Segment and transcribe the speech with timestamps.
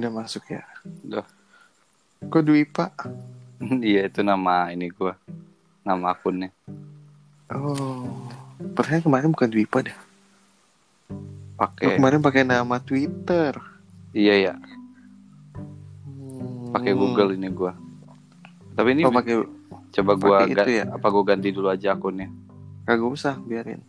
[0.00, 0.64] Udah masuk ya.
[1.04, 1.28] Udah.
[2.22, 2.88] Kok Dwipa?
[3.84, 5.20] Iya itu nama ini gua.
[5.84, 6.48] Nama akunnya.
[7.52, 8.24] Oh.
[8.72, 9.98] Perasaan kemarin bukan Dwipa dah.
[11.12, 13.60] Lo Pakai kemarin pakai nama Twitter.
[14.10, 14.54] Iya ya,
[16.08, 16.72] Hmm.
[16.72, 17.76] pakai Google ini gua.
[18.72, 19.44] Tapi ini Oh, pakai
[19.92, 20.12] coba
[20.46, 20.88] itu ya?
[20.88, 22.32] apa gua ganti dulu aja akunnya.
[22.82, 23.84] kagak usah biarin.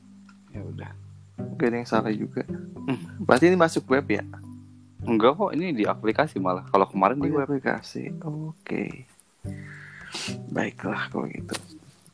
[0.51, 0.91] Ya udah.
[1.55, 2.43] Gak ada yang salah juga.
[2.85, 2.99] Hmm.
[3.23, 4.21] Berarti ini masuk web ya?
[5.01, 6.61] Enggak kok, ini di aplikasi malah.
[6.67, 7.43] Kalau kemarin Oh, di web.
[7.43, 8.11] aplikasi.
[8.21, 9.07] Oke.
[10.47, 11.55] Baiklah kalau gitu.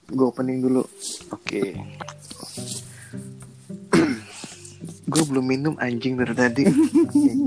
[0.07, 0.81] Gue opening dulu.
[1.29, 1.75] Oke.
[5.07, 6.63] Gue belum minum anjing dari tadi.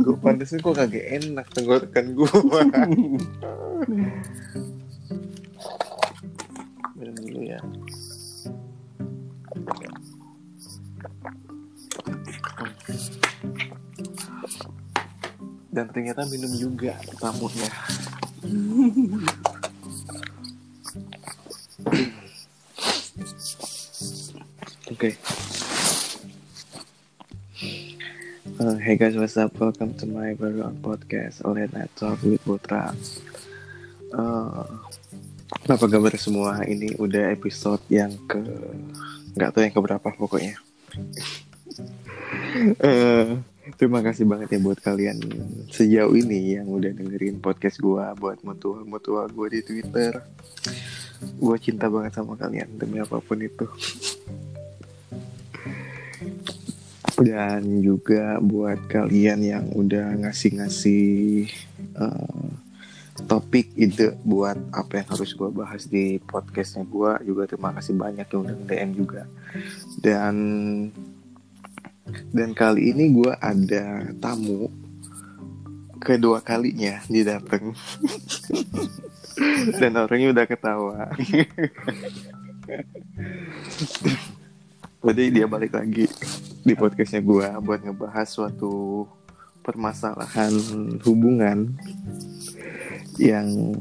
[0.01, 2.33] gue pantesan kok kagak enak tenggorokan gue.
[15.81, 17.65] Dan ternyata minum juga tamunya.
[24.93, 25.17] Oke.
[28.61, 29.57] Uh, hey guys, what's up?
[29.57, 32.93] Welcome to my very own podcast, Late Night Talk with Putra.
[34.13, 34.69] Uh,
[35.65, 36.61] apa kabar semua?
[36.61, 38.37] Ini udah episode yang ke
[39.33, 40.61] nggak tahu yang keberapa pokoknya.
[42.85, 43.33] Eh,
[43.77, 45.19] terima kasih banget ya buat kalian
[45.71, 50.23] sejauh ini yang udah dengerin podcast gua, buat mutual-mutual gua di Twitter.
[51.37, 53.69] Gue cinta banget sama kalian demi apa pun itu.
[57.21, 61.53] dan juga buat kalian yang udah ngasih-ngasih
[62.01, 62.49] eh,
[63.29, 68.25] topik ide buat apa yang harus gue bahas di podcastnya gue juga terima kasih banyak
[68.25, 69.23] yang udah DM juga
[70.01, 70.35] dan
[72.31, 74.71] dan kali ini gue ada tamu
[76.01, 77.77] kedua kalinya dia dateng.
[79.81, 81.13] Dan orangnya udah ketawa.
[85.01, 86.09] Jadi dia balik lagi
[86.61, 89.05] di podcastnya gue buat ngebahas suatu
[89.65, 90.53] permasalahan
[91.05, 91.73] hubungan
[93.21, 93.77] yang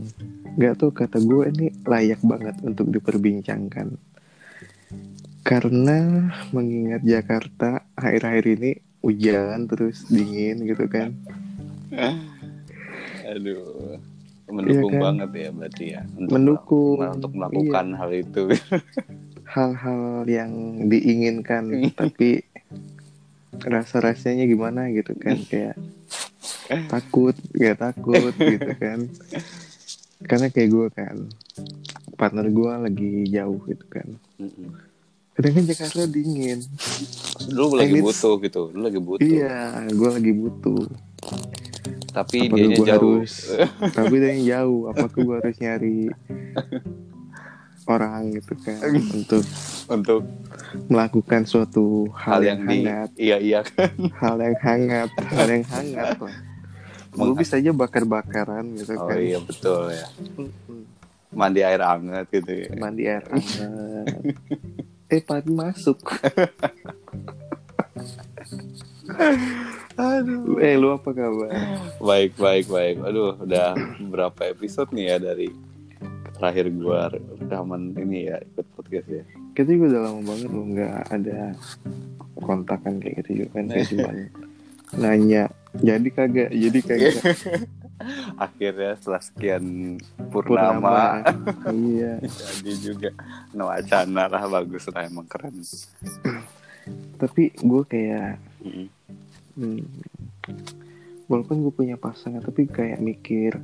[0.60, 3.96] nggak tuh kata gue ini layak banget untuk diperbincangkan
[5.42, 11.16] karena mengingat Jakarta akhir-akhir ini hujan terus dingin gitu kan
[13.30, 13.98] Aduh.
[14.50, 15.02] Mendukung Iya kan?
[15.06, 16.02] banget ya berarti ya.
[16.18, 17.10] Untuk Mendukung, iya.
[17.14, 18.44] untuk melakukan hal itu.
[19.54, 20.52] hal-hal yang
[20.90, 21.64] diinginkan
[22.00, 22.46] tapi
[23.60, 25.74] rasa-rasanya gimana gitu kan kayak
[26.86, 29.10] takut gak takut gitu kan
[30.22, 31.16] karena kayak gue kan
[32.14, 34.08] partner gue lagi jauh gitu kan
[34.38, 34.70] Mm-mm.
[34.70, 34.89] kadang
[35.42, 36.60] kan Jakarta dingin
[37.50, 38.62] Lu lagi And it's- butuh gitu.
[38.70, 39.24] Lu lagi butuh.
[39.24, 39.56] iya
[39.86, 40.84] gue lagi butuh
[42.10, 42.88] Tapi apa gue jauh.
[43.16, 43.34] harus
[43.98, 46.00] tapi dia yang jauh apakah gue harus nyari
[47.86, 49.44] orang gitu kan untuk
[49.88, 50.22] untuk
[50.86, 53.90] melakukan suatu hal, hal yang, yang di hangat iya iya kan.
[54.16, 56.36] hal yang hangat hal yang hangat lah
[57.10, 60.06] gue bisa aja bakar-bakaran gitu Oh kan iya betul ya.
[61.32, 62.70] Mandi air hangat gitu ya.
[62.76, 64.22] mandi air hangat
[65.10, 65.98] eh pagi masuk.
[69.98, 70.62] Aduh.
[70.62, 71.50] Eh lu apa kabar?
[71.98, 72.96] Baik baik baik.
[73.02, 73.74] Aduh udah
[74.06, 75.50] berapa episode nih ya dari
[76.38, 79.24] terakhir gua rekaman ini ya ikut podcast ya.
[79.58, 81.40] kita juga udah lama banget lu nggak ada
[82.40, 84.32] kontakan kayak gitu juga kan kayak
[84.96, 85.44] nanya.
[85.84, 87.14] Jadi kagak jadi kagak
[88.46, 89.64] Akhirnya setelah sekian
[90.32, 93.10] purnama, purnama iya jadi juga
[93.52, 95.56] no wacana lah bagus lah emang keren.
[97.22, 98.88] tapi gue kayak Mm-mm.
[99.60, 99.82] hmm,
[101.30, 103.62] walaupun gue punya pasangan tapi kayak mikir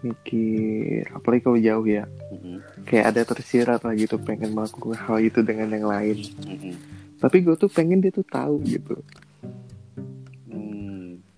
[0.00, 2.62] mikir apalagi kalau jauh ya Mm-mm.
[2.86, 6.16] kayak ada tersirat lah gitu pengen melakukan hal itu dengan yang lain
[6.46, 6.74] Mm-mm.
[7.18, 8.96] tapi gue tuh pengen dia tuh tahu gitu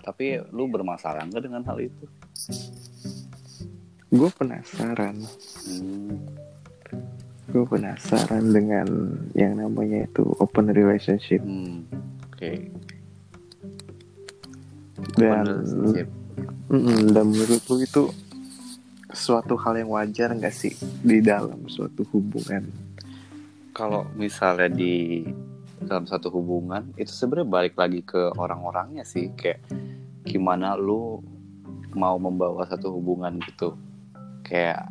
[0.01, 2.05] tapi lu bermasalah nggak dengan hal itu?
[4.11, 5.23] gue penasaran
[5.71, 6.19] Hmm,
[7.47, 8.87] gue penasaran dengan
[9.39, 11.87] yang namanya itu open relationship hmm,
[12.27, 12.75] Oke.
[15.15, 16.09] dan Relationship.
[17.11, 18.03] Dan menurut lu itu
[19.11, 22.67] suatu hal yang wajar nggak sih di dalam suatu hubungan
[23.75, 25.27] Kalau misalnya di
[25.81, 29.33] dalam satu hubungan itu sebenarnya balik lagi ke orang-orangnya sih.
[29.33, 29.65] Kayak
[30.29, 31.25] gimana lu
[31.97, 33.75] mau membawa satu hubungan gitu.
[34.45, 34.85] Kayak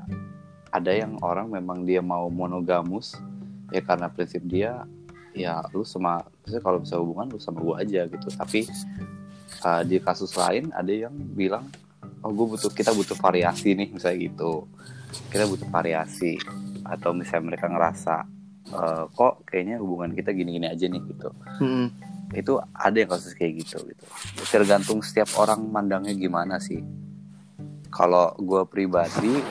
[0.73, 3.17] ada yang orang memang dia mau monogamus
[3.73, 4.85] ya karena prinsip dia
[5.33, 8.27] ya lu sama maksudnya kalau bisa hubungan lu sama gua aja gitu.
[8.33, 8.65] Tapi
[9.65, 11.69] uh, di kasus lain ada yang bilang
[12.19, 14.67] oh gue butuh kita butuh variasi nih misalnya gitu.
[15.29, 16.37] Kita butuh variasi.
[16.85, 18.38] Atau misalnya mereka ngerasa
[18.73, 21.29] uh, kok kayaknya hubungan kita gini-gini aja nih gitu.
[21.61, 21.87] Mm-mm.
[22.29, 24.05] itu ada yang kasus kayak gitu gitu.
[24.53, 26.77] Tergantung setiap orang mandangnya gimana sih.
[27.89, 29.41] Kalau gue pribadi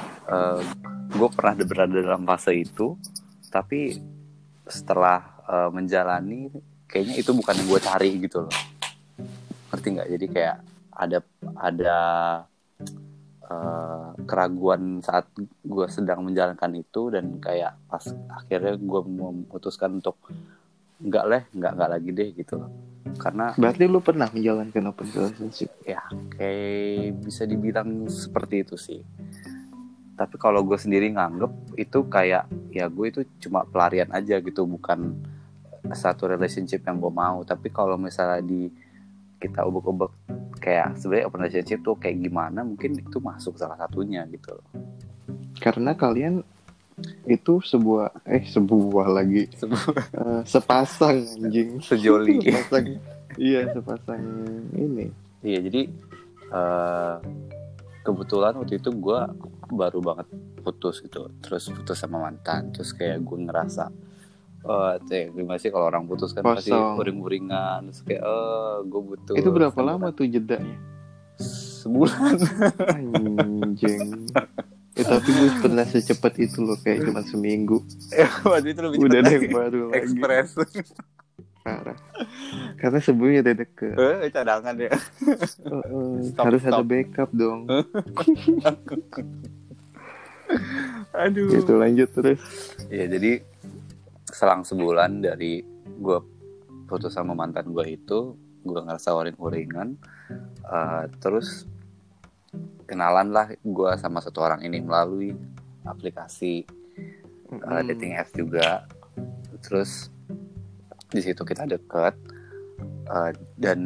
[1.09, 2.95] gue pernah berada dalam fase itu
[3.49, 3.97] tapi
[4.69, 6.53] setelah eh, menjalani
[6.87, 8.55] kayaknya itu bukan yang gue cari gitu loh.
[9.73, 10.09] Ngerti nggak?
[10.15, 10.57] Jadi kayak
[10.95, 11.19] ada
[11.59, 11.99] ada
[13.49, 15.27] eh, keraguan saat
[15.65, 20.21] gue sedang menjalankan itu dan kayak pas akhirnya gue memutuskan untuk
[20.99, 22.71] nggak leh nggak nggak lagi deh gitu loh.
[23.19, 25.71] Karena Berarti lu pernah menjalankan open relationship?
[25.87, 26.03] ya
[26.37, 29.01] kayak bisa dibilang seperti itu sih.
[30.19, 35.15] Tapi kalau gue sendiri nganggep itu kayak ya gue itu cuma pelarian aja gitu bukan
[35.95, 37.47] satu relationship yang gue mau.
[37.47, 38.67] Tapi kalau misalnya di
[39.39, 40.13] kita ubek-ubek.
[40.59, 44.59] Kayak sebenarnya open relationship tuh kayak gimana mungkin itu masuk salah satunya gitu
[45.63, 46.43] Karena kalian
[47.31, 49.47] itu sebuah eh sebuah lagi.
[50.19, 51.79] Eh, sepasang anjing.
[51.79, 52.39] Sejoli.
[52.43, 52.87] Sepasang.
[53.39, 54.23] Iya sepasang
[54.75, 55.07] ini.
[55.47, 55.83] Iya jadi
[56.51, 57.17] eh,
[58.03, 59.21] kebetulan waktu itu gue
[59.69, 60.27] baru banget
[60.65, 63.93] putus gitu, terus putus sama mantan, terus kayak gue ngerasa,
[64.67, 69.35] oh cek gimana sih kalau orang putus kan pasti uring-uringan, terus kayak, oh gue butuh.
[69.39, 70.77] itu berapa Sampai lama tuh jedanya?
[71.39, 72.35] Sebulan.
[72.99, 74.27] anjing.
[74.99, 77.79] Eh, tapi gue pernah secepat itu loh kayak cuma seminggu.
[78.43, 80.19] Waktu itu lebih udah ada yang baru lagi.
[81.63, 81.95] Parah.
[82.81, 83.95] Karena sebelumnya udah deket.
[83.95, 84.91] Eh, cadangan ya.
[85.71, 86.89] Oh, oh, Stop, harus ada stop.
[86.91, 87.61] backup dong.
[91.13, 91.53] Aduh.
[91.53, 92.41] gitu lanjut terus.
[92.89, 93.45] Ya jadi
[94.29, 96.19] selang sebulan dari gue
[96.89, 99.97] putus sama mantan gue itu, gue ngerasa uring-uringan.
[100.69, 101.65] eh, terus
[102.85, 105.33] kenalan lah gue sama satu orang ini melalui
[105.89, 106.69] aplikasi
[107.49, 107.89] Mm.
[107.89, 108.85] dating apps juga.
[109.65, 110.13] Terus
[111.09, 112.13] di situ kita deket
[113.09, 113.81] eh, dan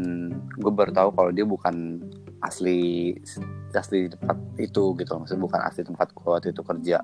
[0.59, 2.03] gue baru tahu kalau dia bukan
[2.43, 3.15] asli
[3.71, 6.99] asli tempat itu gitu maksudnya bukan asli tempat gue waktu itu kerja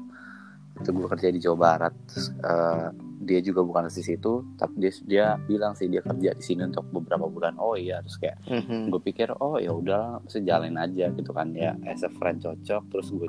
[0.82, 2.88] itu gue kerja di Jawa Barat Terus, eh,
[3.18, 6.86] dia juga bukan asli situ tapi dia dia bilang sih dia kerja di sini untuk
[6.88, 7.58] beberapa bulan.
[7.58, 8.90] Oh iya terus kayak Mhm.
[8.90, 11.50] gue pikir oh ya udah mesti jalanin aja gitu kan.
[11.50, 13.26] Ya as a friend cocok terus gue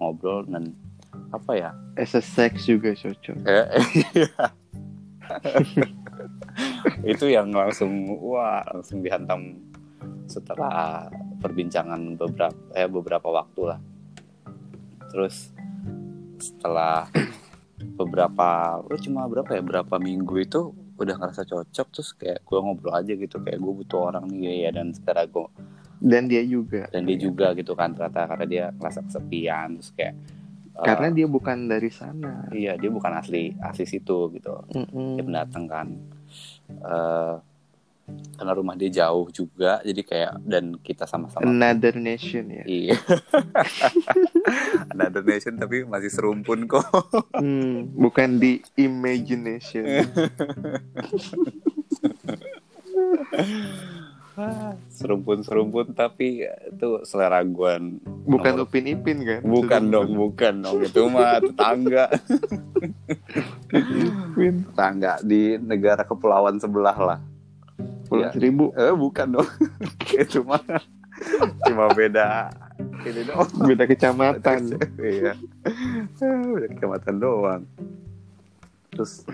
[0.00, 0.72] ngobrol dan
[1.32, 1.70] apa ya?
[1.96, 3.36] As a sex juga cocok.
[3.44, 3.66] Eh,
[4.16, 4.44] iya.
[7.12, 7.92] itu yang langsung
[8.22, 9.58] wah langsung dihantam
[10.26, 11.06] setelah
[11.38, 13.78] perbincangan beberapa eh beberapa waktu lah.
[15.12, 15.52] Terus
[16.36, 17.08] setelah
[17.94, 22.96] beberapa oh cuma berapa ya berapa minggu itu udah ngerasa cocok terus kayak gue ngobrol
[22.96, 25.46] aja gitu kayak gue butuh orang nih ya dan sekarang gue
[26.00, 26.88] dan dia juga.
[26.92, 30.14] Dan dia juga gitu kan ternyata karena dia ngerasa kesepian terus kayak
[30.76, 32.48] eh, karena dia bukan dari sana.
[32.52, 34.60] iya dia bukan asli asli situ gitu.
[34.76, 35.16] Mm-mm.
[35.16, 35.88] dia pendatang kan.
[36.68, 37.34] Eh,
[38.36, 41.42] karena rumah dia jauh juga jadi kayak dan kita sama-sama.
[41.42, 42.62] Another nation ya.
[42.62, 42.94] Iya.
[44.94, 46.86] Ada donation tapi masih serumpun kok.
[47.34, 49.84] Hmm, bukan di imagination.
[54.92, 57.72] Serumpun serumpun tapi itu selera gue
[58.28, 59.40] bukan Nomor- upin ipin kan?
[59.40, 60.84] Bukan dong bukan dong.
[60.84, 62.12] Itu mah tetangga.
[64.36, 67.18] Tetangga di negara kepulauan sebelah lah
[68.06, 68.30] pulau Iya.
[68.32, 69.50] seribu eh bukan dong.
[70.22, 70.62] Itu mah
[71.64, 72.52] cuma beda
[73.02, 74.60] ini dong beda kecamatan.
[74.96, 75.32] Iya.
[76.52, 77.62] Udah kecamatan doang.
[78.92, 79.24] Terus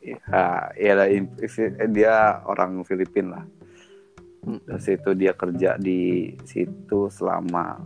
[0.00, 0.20] ya
[0.76, 1.32] ya lah, in-
[1.90, 3.44] dia orang Filipina lah.
[4.44, 7.80] Terus itu dia kerja di situ selama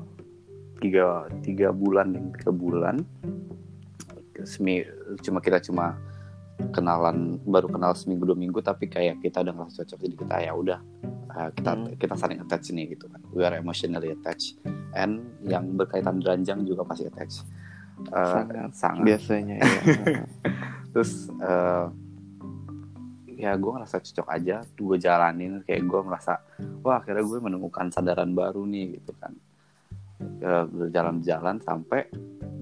[0.82, 2.96] tiga tiga bulan tiga bulan.
[4.42, 4.82] Semi,
[5.18, 5.98] cuma kita cuma
[6.74, 10.52] kenalan baru kenal seminggu dua minggu tapi kayak kita udah ngerasa cocok jadi kita ya
[10.52, 10.78] udah
[11.30, 11.94] uh, kita Hmm.
[11.94, 13.22] kita saling attach nih gitu kan.
[13.30, 14.58] We are emotionally attached
[14.92, 17.46] and yang berkaitan ranjang juga pasti attached.
[18.10, 18.70] Uh, Sangat.
[18.78, 19.04] sangat.
[19.10, 19.70] biasanya ya
[20.94, 21.86] terus eh,
[23.42, 26.38] ya gue ngerasa cocok aja gue jalanin kayak gue merasa
[26.82, 29.34] wah akhirnya gue menemukan sadaran baru nih gitu kan.
[30.74, 32.06] Berjalan-jalan sampai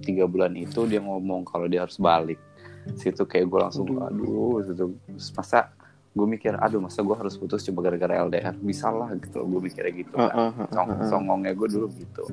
[0.05, 2.37] tiga bulan itu dia ngomong kalau dia harus balik
[2.95, 4.63] situ kayak gue langsung Aduh.
[4.63, 5.75] Terus masa
[6.17, 9.93] gue mikir aduh masa gue harus putus cuma gara-gara LDR bisa lah gitu gue mikirnya
[10.01, 11.09] gitu kan ah, ah, Song, ah, ah.
[11.13, 12.25] songongnya gue dulu gitu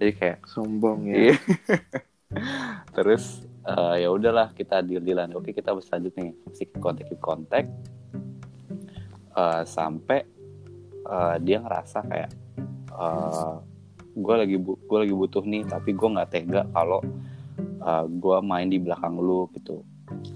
[0.00, 1.36] jadi kayak sombong ya Iya.
[2.96, 5.36] Terus eh, ya udahlah kita deal-dealan.
[5.36, 7.68] Oke kita berlanjut nih, masih kontak kontak
[9.32, 10.20] Eh, sampai
[11.08, 12.30] eh, dia ngerasa kayak
[12.92, 13.54] eh
[14.12, 17.00] gue lagi gue lagi butuh nih tapi gue nggak tega kalau
[17.62, 19.82] eh, gue main di belakang lu gitu.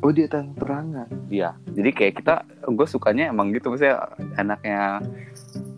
[0.01, 4.09] Oh dia terang terangan Iya, jadi kayak kita, gue sukanya emang gitu, misalnya
[4.41, 5.05] enaknya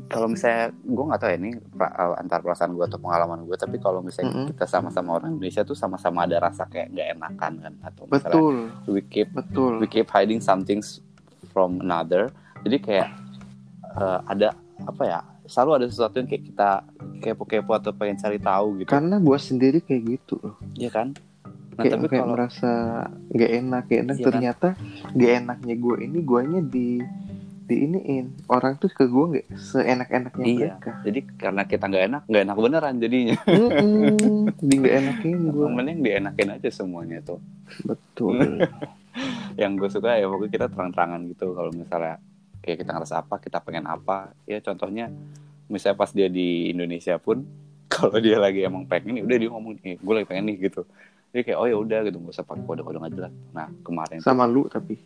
[0.08, 3.82] kalau misalnya gue nggak tahu ya ini eh, antar perasaan gue atau pengalaman gue, tapi
[3.82, 4.48] kalau misalnya Mm-mm.
[4.54, 8.56] kita sama-sama orang Indonesia tuh sama-sama ada rasa kayak nggak enakan kan, atau misalnya betul.
[8.86, 9.72] we keep betul.
[9.82, 11.02] we keep hiding some things
[11.50, 12.30] from another,
[12.62, 13.08] jadi kayak
[13.98, 14.54] eh, ada
[14.86, 16.70] apa ya, selalu ada sesuatu yang kayak kita
[17.18, 20.54] kepo-kepo atau pengen cari tahu gitu, karena gue sendiri kayak gitu loh.
[20.78, 21.18] Ya kan?
[21.78, 22.70] Nah kayak, tapi kayak kalau merasa
[23.30, 24.10] gak enak gak enak.
[24.10, 24.26] Iya kan?
[24.26, 24.68] ternyata
[25.14, 26.88] gak enaknya gue ini guanya di
[27.68, 30.56] di iniin orang tuh ke gue nggak seenak-enaknya Iya.
[30.72, 30.90] mereka.
[31.04, 33.36] Jadi karena kita nggak enak, nggak enak beneran jadinya.
[33.60, 37.38] Mm-mm, di nggak enakin gue Mending dienakin aja semuanya tuh.
[37.84, 38.64] betul.
[39.60, 41.52] Yang gue suka ya pokoknya kita terang-terangan gitu.
[41.52, 42.16] Kalau misalnya
[42.64, 44.32] kayak kita ngerasa apa kita pengen apa.
[44.48, 45.12] Ya contohnya
[45.68, 47.44] misalnya pas dia di Indonesia pun
[47.92, 50.88] kalau dia lagi emang pengen nih udah dia ngomong nih gue lagi pengen nih gitu
[51.32, 52.16] dia kayak oh ya udah gitu.
[52.20, 53.32] Nggak usah pakai kode-kode nggak jelas.
[53.52, 54.96] Nah kemarin tuh, sama lu tapi?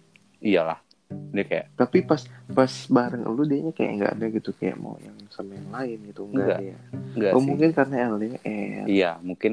[0.42, 0.78] Iyalah.
[1.12, 5.16] Dia kayak tapi pas pas bareng lu dia kayak nggak ada gitu kayak mau yang
[5.28, 6.22] sama yang lain gitu.
[6.24, 6.32] Nggak.
[6.32, 6.76] enggak dia.
[7.12, 7.46] Enggak oh sih.
[7.46, 9.52] mungkin karena LDR iya mungkin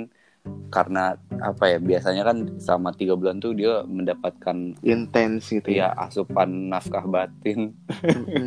[0.72, 5.92] karena apa ya biasanya kan selama tiga bulan tuh dia mendapatkan intens gitu ya?
[5.92, 7.76] Ya asupan nafkah batin.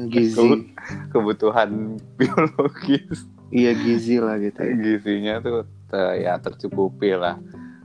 [0.08, 0.72] Gizi.
[1.12, 3.28] Kebutuhan biologis.
[3.52, 4.72] Iya gizi lah gitu ya.
[4.72, 5.68] Gizinya tuh
[6.16, 7.36] ya tercukupi lah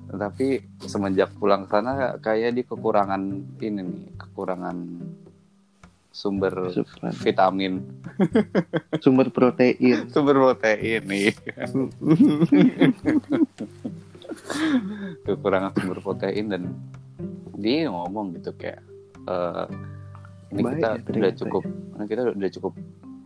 [0.07, 3.21] tapi semenjak pulang ke sana kayak dia kekurangan
[3.59, 4.77] ini nih kekurangan
[6.15, 7.13] sumber Asupan.
[7.21, 7.73] vitamin.
[9.05, 10.09] Sumber protein.
[10.09, 11.29] Sumber protein nih
[15.25, 16.63] kekurangan sumber protein dan
[17.57, 18.81] dia ngomong gitu kayak
[19.27, 19.65] eh,
[20.53, 22.73] ini Baik kita ya, udah ternyata cukup ini kita udah cukup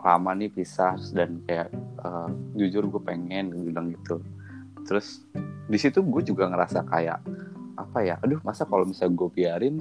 [0.01, 1.69] lama nih pisah dan kayak
[2.01, 4.23] eh, jujur gue pengen bilang gitu
[4.91, 5.23] terus
[5.71, 7.23] di situ gue juga ngerasa kayak
[7.79, 9.75] apa ya aduh masa kalau misalnya gue biarin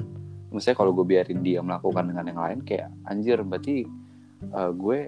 [0.54, 3.90] misalnya kalau gue biarin dia melakukan dengan yang lain kayak anjir berarti
[4.54, 4.98] eh, gue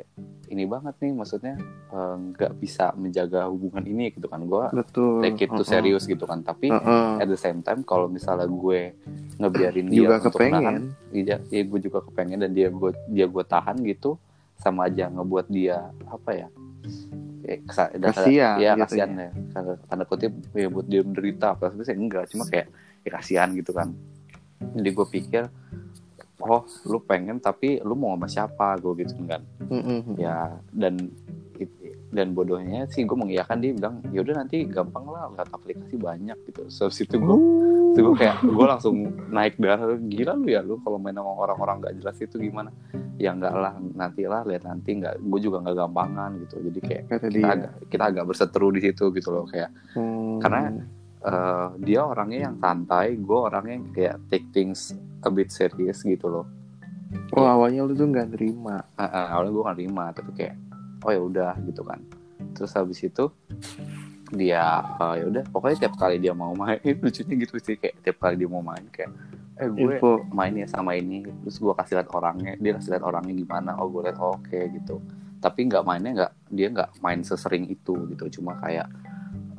[0.51, 1.55] ini banget nih maksudnya
[1.95, 5.71] eh, nggak bisa menjaga hubungan ini gitu kan gue betul take it to Uh-uh.
[5.71, 7.23] serius gitu kan tapi Uh-uh.
[7.23, 8.99] at the same time kalau misalnya gue
[9.39, 13.45] ngebiarin dia juga untuk kepengen iya ya gue juga kepengen dan dia gue dia gue
[13.47, 14.19] tahan gitu
[14.59, 16.49] sama aja ngebuat dia apa ya
[17.43, 19.31] ya, kesa- dan- Kasian ya gitu kasihan ya.
[19.87, 22.67] tanda, kutip ya buat dia menderita apa sebenarnya enggak cuma kayak
[23.03, 23.93] ya kasihan gitu kan.
[24.63, 25.45] Jadi gue pikir
[26.43, 29.43] oh lu pengen tapi lu mau sama siapa gue gitu kan.
[29.67, 30.19] Mm-mm.
[30.19, 30.99] ya dan
[32.13, 36.39] dan bodohnya sih gue mengiyakan dia bilang ya udah nanti gampang lah lihat aplikasi banyak
[36.51, 36.67] gitu.
[36.71, 37.82] So situ gue Uh.
[37.93, 38.97] Itu gue kayak gue langsung
[39.29, 42.73] naik darah gila lu ya lu kalau main sama orang-orang gak jelas itu gimana?
[43.21, 46.55] Ya enggak lah nanti lah lihat nanti nggak gue juga nggak gampangan gitu.
[46.65, 47.53] Jadi kayak kata kita dia.
[47.53, 50.41] agak kita agak berseteru di situ gitu loh kayak Hmm.
[50.41, 50.73] karena-
[51.23, 56.27] eh, dia orangnya yang santai gue orangnya yang kayak take things a bit serious gitu
[56.27, 56.47] loh.
[57.31, 60.57] Oh awalnya lu tuh nggak terima Ah, ah, awalnya gue gak terima tapi kayak
[61.05, 62.01] oh ya udah gitu kan.
[62.57, 63.29] Terus habis itu
[64.33, 65.45] dia eh, ya udah.
[65.53, 68.83] Pokoknya tiap kali dia mau main lucunya gitu sih kayak tiap kali dia mau main
[68.89, 69.13] kayak
[69.61, 70.25] eh gue info.
[70.33, 71.23] main ya sama ini.
[71.45, 74.59] Terus gue kasih lihat orangnya dia kasih lihat orangnya gimana oh gue lihat oh, oke
[74.73, 74.99] gitu.
[75.39, 78.41] Tapi nggak mainnya nggak dia nggak main sesering itu gitu.
[78.41, 78.89] Cuma kayak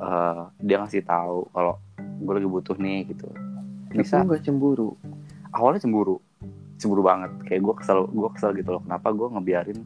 [0.02, 1.78] eh, dia ngasih tahu kalau
[2.18, 3.30] gue lagi butuh nih gitu.
[3.94, 4.26] Bisa.
[4.26, 4.98] nggak cemburu?
[5.54, 6.18] Awalnya cemburu.
[6.82, 7.30] Cemburu banget.
[7.46, 8.82] Kayak gue kesel gue kesel gitu loh.
[8.82, 9.78] Kenapa gue ngebiarin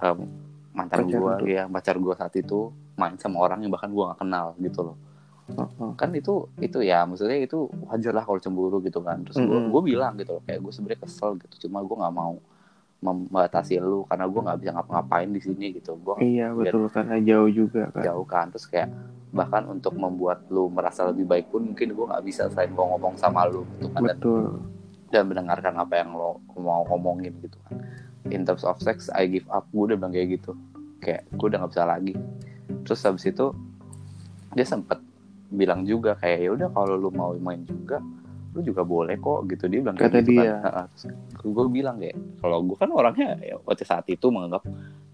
[0.00, 0.18] em,
[0.72, 4.58] mantan gue ya pacar gue saat itu main sama orang yang bahkan gue gak kenal
[4.58, 4.96] gitu loh.
[5.96, 9.24] Kan itu itu ya maksudnya itu wajar lah kalau cemburu gitu kan.
[9.24, 12.36] Terus gue gue bilang gitu loh kayak gue sebenarnya kesel gitu cuma gue nggak mau
[12.98, 15.96] membatasi lu karena gue nggak bisa ngapa-ngapain di sini gitu.
[15.96, 18.02] Gue iya biar betul karena jauh juga kan.
[18.04, 18.90] jauh kan terus kayak
[19.32, 23.16] bahkan untuk membuat lu merasa lebih baik pun mungkin gue nggak bisa selain gue ngomong
[23.16, 24.44] sama lu gitu kan dan betul.
[25.12, 27.80] dan mendengarkan apa yang lo mau ngomongin gitu kan.
[28.28, 29.64] In terms of sex I give up.
[29.72, 30.52] Gue udah bilang kayak gitu.
[31.00, 32.12] Kayak gue udah nggak bisa lagi
[32.88, 33.52] terus habis itu
[34.56, 34.96] dia sempet
[35.48, 38.00] bilang juga kayak ya udah kalau lu mau main juga
[38.56, 40.56] lu juga boleh kok gitu dia bilang kayak Kata gitu dia.
[40.56, 40.86] kan Heeh.
[41.36, 44.64] terus gue bilang kayak kalau gue kan orangnya ya waktu saat itu menganggap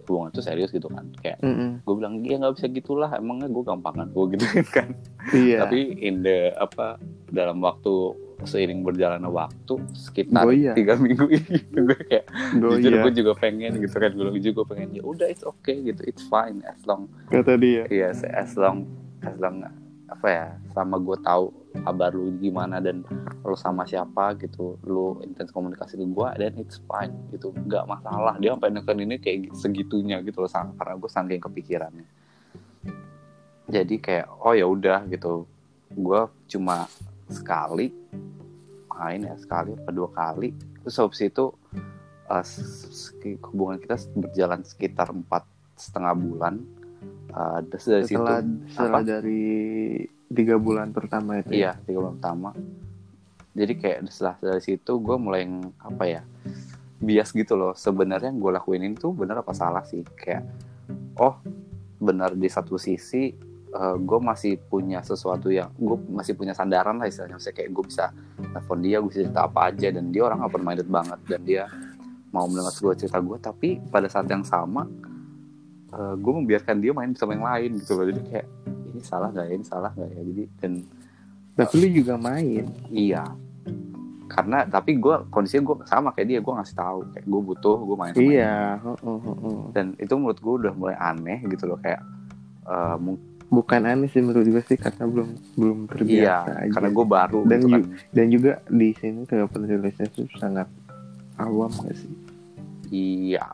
[0.05, 1.83] hubungan itu serius gitu kan kayak Mm-mm.
[1.83, 4.89] gue bilang ya nggak bisa gitulah emangnya gue gampangan gue gitu kan
[5.35, 7.01] iya tapi in the apa
[7.33, 10.43] dalam waktu seiring berjalannya waktu sekitar
[10.75, 12.25] tiga minggu ini gue kayak
[12.59, 15.79] Go jujur iya gue juga pengen gitu kan gue juga pengen ya udah it's okay
[15.87, 17.87] gitu it's fine as long kata dia.
[17.87, 18.91] Yes as long
[19.23, 19.63] as long
[20.11, 23.03] apa ya sama gue tahu kabar lu gimana dan
[23.43, 28.37] lu sama siapa gitu lu intens komunikasi ke gue dan it's fine gitu nggak masalah.
[28.39, 32.07] Dia sampai neken ini kayak segitunya gitu loh karena gue saking kepikirannya.
[33.65, 35.49] Jadi kayak oh ya udah gitu
[35.95, 36.91] gue cuma
[37.29, 37.89] sekali
[38.95, 41.51] main ya sekali apa dua kali terus habis itu
[42.31, 43.13] eh, s-
[43.51, 46.55] hubungan kita berjalan sekitar empat setengah bulan
[47.35, 48.39] Eh, terus dari situ setelah
[48.71, 49.11] setelah apa?
[49.11, 49.43] dari
[50.31, 51.59] tiga bulan pertama itu ya?
[51.59, 52.51] Iya, tiga bulan pertama.
[53.59, 56.23] Jadi kayak setelah dari situ gue mulai yang, apa ya
[57.03, 57.75] bias gitu loh.
[57.75, 60.07] Sebenarnya yang gue lakuin ini tuh bener apa salah sih?
[60.15, 60.47] Kayak
[61.19, 61.43] oh
[61.99, 63.35] benar di satu sisi
[63.75, 67.35] gue masih punya sesuatu yang gue masih punya sandaran lah istilahnya.
[67.35, 68.05] Maksudnya kayak gue bisa
[68.39, 71.63] telepon dia, gue bisa cerita apa aja dan dia orang open minded banget dan dia
[72.31, 73.37] mau mendengar gue cerita gue.
[73.37, 74.87] Tapi pada saat yang sama
[75.95, 78.07] gue membiarkan dia main sama yang lain gitu loh.
[78.11, 78.47] Jadi kayak
[78.91, 79.53] ini salah nggak ya?
[79.55, 80.21] Ini salah nggak ya?
[80.23, 80.73] Jadi dan
[81.55, 83.23] tapi lu juga main Iya.
[84.27, 87.97] Karena tapi gue kondisinya gue sama kayak dia gue ngasih tahu kayak gue butuh gue
[87.99, 88.31] main sama dia.
[88.31, 89.59] iya heeh.
[89.71, 92.03] Dan itu menurut gue udah mulai aneh gitu loh kayak
[92.67, 93.23] eh, mung-
[93.55, 97.41] bukan aneh sih menurut gue sih karena belum belum terbiasa iya aja karena gue baru
[97.45, 97.83] Dan gitu kan.
[98.11, 100.67] dan juga di sini open relationship sangat
[101.37, 102.13] awam gak sih
[102.87, 103.47] Iya.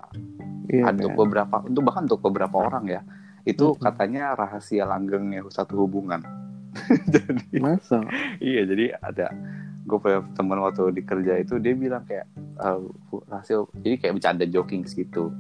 [0.66, 1.19] iya untuk kan?
[1.19, 3.00] beberapa untuk bahkan untuk beberapa orang ya
[3.42, 3.78] itu Mhm.
[3.78, 6.21] katanya rahasia langgengnya satu hubungan.
[7.09, 8.04] jadi masa
[8.38, 9.33] iya jadi ada
[9.80, 12.28] gue punya teman waktu di kerja itu dia bilang kayak
[12.61, 12.78] eh,
[13.26, 15.33] rahasia jadi kayak bercanda joking gitu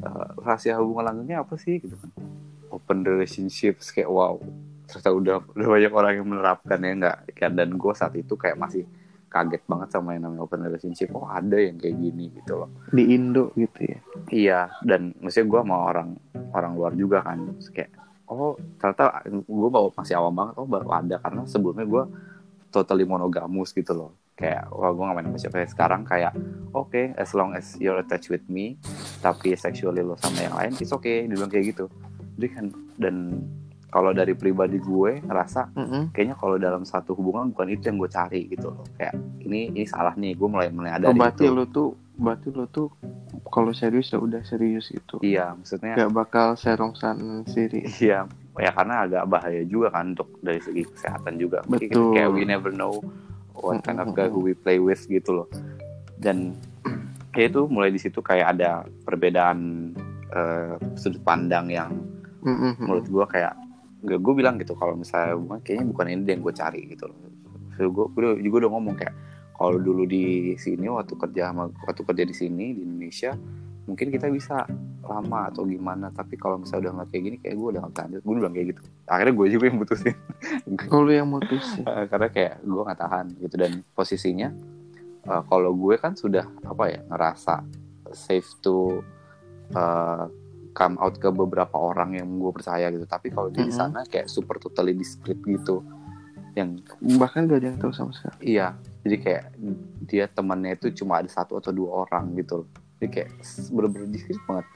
[0.00, 2.08] Eh, rahasia hubungan langgengnya apa sih gitu kan
[2.70, 4.38] open relationships kayak wow
[4.86, 8.58] ternyata udah udah banyak orang yang menerapkan ya enggak kan dan gue saat itu kayak
[8.58, 8.86] masih
[9.30, 11.14] kaget banget sama yang namanya open relationship.
[11.14, 12.70] Oh ada yang kayak gini gitu loh.
[12.90, 13.98] Di Indo gitu ya?
[14.28, 16.18] Iya, dan maksudnya gue mau orang
[16.50, 17.90] orang luar juga kan, Terus kayak
[18.26, 21.16] oh ternyata gue bawa masih awam banget, oh baru ada.
[21.22, 22.04] Karena sebelumnya gue
[22.74, 25.62] totally monogamus gitu loh, kayak wah gue gak main sama siapa.
[25.70, 26.34] Sekarang kayak
[26.74, 28.82] oke as long as you're attached with me,
[29.22, 31.86] tapi sexually lo sama yang lain, it's okay, dia bilang kayak gitu,
[32.40, 33.44] jadi kan dan
[33.90, 36.14] kalau dari pribadi gue ngerasa Mm-mm.
[36.14, 39.84] kayaknya kalau dalam satu hubungan bukan itu yang gue cari gitu loh, kayak ini ini
[39.84, 41.52] salah nih, gue mulai mulai ada oh, berarti itu.
[41.52, 42.88] lu tuh berarti lu tuh
[43.50, 49.10] kalau serius ya udah serius gitu Iya, maksudnya gak bakal serongsan siri Iya, ya karena
[49.10, 51.66] agak bahaya juga kan untuk dari segi kesehatan juga.
[51.66, 52.14] Betul.
[52.14, 53.02] Kayak we never know
[53.58, 55.48] what kind of guy who we play with gitu loh.
[56.20, 56.54] Dan
[57.34, 59.90] ya itu mulai di situ kayak ada perbedaan
[60.30, 61.90] eh, sudut pandang yang
[62.40, 62.80] Mm-mm.
[62.80, 63.52] menurut gua kayak
[64.00, 67.16] gak gue bilang gitu kalau misalnya hubungan kayaknya bukan ini yang gue cari gitu loh.
[67.76, 69.14] So, gue juga udah ngomong kayak
[69.60, 73.36] kalau dulu di sini waktu kerja sama waktu kerja di sini di Indonesia
[73.84, 74.64] mungkin kita bisa
[75.04, 78.02] lama atau gimana tapi kalau misalnya udah ngeliat kayak gini kayak gue udah gak bisa
[78.06, 80.16] lanjut gue bilang kayak gitu akhirnya gue juga yang putusin
[80.78, 84.48] kalau lu yang mutusin karena kayak gue nggak tahan gitu dan posisinya
[85.28, 87.54] eh, kalau gue kan sudah apa ya ngerasa
[88.14, 89.02] safe to
[89.74, 90.24] eh,
[90.70, 93.04] come out ke beberapa orang yang gue percaya gitu.
[93.04, 93.78] Tapi kalau dia di Mhm.
[93.78, 95.82] sana kayak super totally discreet gitu.
[96.54, 96.82] Yang
[97.16, 98.54] bahkan gak ada yang tahu sama sekali.
[98.54, 98.74] Iya.
[99.00, 99.44] Jadi kayak
[100.04, 102.68] dia temannya itu cuma ada satu atau dua orang gitu loh.
[102.98, 103.30] Jadi kayak
[103.70, 104.66] bener-bener discreet banget.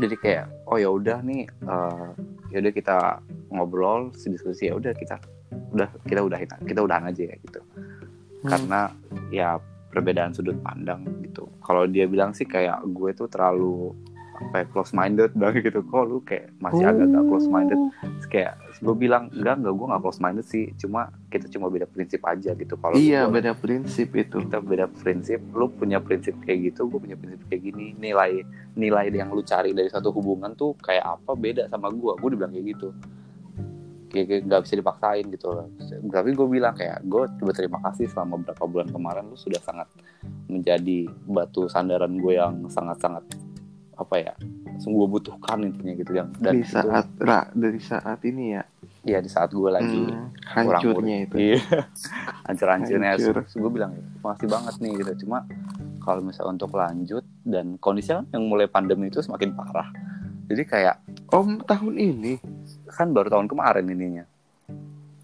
[0.00, 2.08] Jadi kayak oh ya udah nih eh
[2.50, 2.96] ya udah kita
[3.50, 5.20] ngobrol diskusi ya udah kita
[5.70, 7.60] udah kita udahin kita udahan aja ya gitu.
[8.40, 8.48] Hmm.
[8.48, 8.80] karena
[9.28, 9.60] ya
[9.92, 11.44] perbedaan sudut pandang gitu.
[11.60, 13.92] Kalau dia bilang sih kayak gue tuh terlalu
[14.52, 15.80] ya, close minded banget gitu.
[15.84, 20.02] Kok lu kayak masih agak-agak close minded Terus kayak gue bilang enggak enggak gue nggak
[20.02, 20.64] close minded sih.
[20.80, 22.74] Cuma kita cuma beda prinsip aja gitu.
[22.80, 24.36] Kalau iya gue- beda prinsip itu.
[24.40, 27.92] Kita beda prinsip lu punya prinsip kayak gitu gue punya prinsip kayak gini.
[27.96, 28.42] Nilai
[28.74, 32.52] nilai yang lu cari dari satu hubungan tuh kayak apa beda sama gue gue dibilang
[32.52, 32.88] kayak gitu.
[34.10, 35.66] Kayak kayak nggak bisa dipaksain gitu loh.
[36.10, 39.86] Tapi gue bilang kayak gue berterima kasih selama beberapa bulan kemarin lu sudah sangat
[40.50, 43.22] menjadi batu sandaran gue yang sangat sangat
[44.00, 44.32] apa ya
[44.80, 48.64] sungguh butuhkan intinya gitu yang dan di itu- saat ra, dari saat ini ya
[49.00, 51.56] Iya di saat gue lagi hmm, hancurnya itu Iya.
[52.52, 53.16] Hancur-hancurnya.
[53.16, 53.48] Hancur.
[53.48, 55.24] Gue bilang, makasih banget nih gitu.
[55.24, 55.48] Cuma
[56.04, 59.88] kalau misalnya untuk lanjut dan kondisinya kan yang mulai pandemi itu semakin parah.
[60.52, 61.00] Jadi kayak
[61.32, 62.44] oh tahun ini
[62.92, 64.24] kan baru tahun kemarin ininya.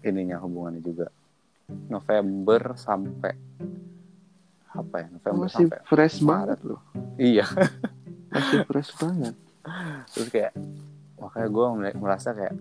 [0.01, 1.13] Ininya hubungannya juga.
[1.85, 3.29] November sampai
[4.73, 5.07] apa ya?
[5.13, 6.29] November masih sampai fresh Maret.
[6.29, 6.81] banget loh
[7.17, 7.45] iya.
[8.29, 9.33] masih fresh banget
[10.09, 10.51] Terus kayak
[11.17, 12.55] makanya gue merasa kayak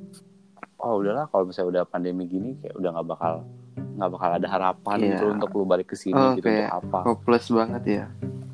[0.76, 3.34] oh udahlah kalau misalnya udah pandemi gini kayak udah nggak bakal
[3.96, 5.08] nggak bakal ada harapan Iya.
[5.10, 6.98] gitu untuk lu balik ke sini Oh, gitu kayak- untuk apa.
[7.06, 8.04] hopeless banget ya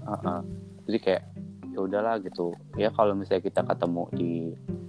[0.04, 0.40] Heeh.
[0.84, 1.22] jadi kayak
[1.68, 4.30] ya udahlah gitu ya kalau misalnya kita ketemu di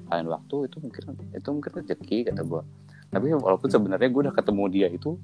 [0.03, 2.62] ngakalin waktu itu mungkin itu mungkin rezeki kata gue
[3.07, 5.15] tapi walaupun sebenarnya gue udah ketemu dia itu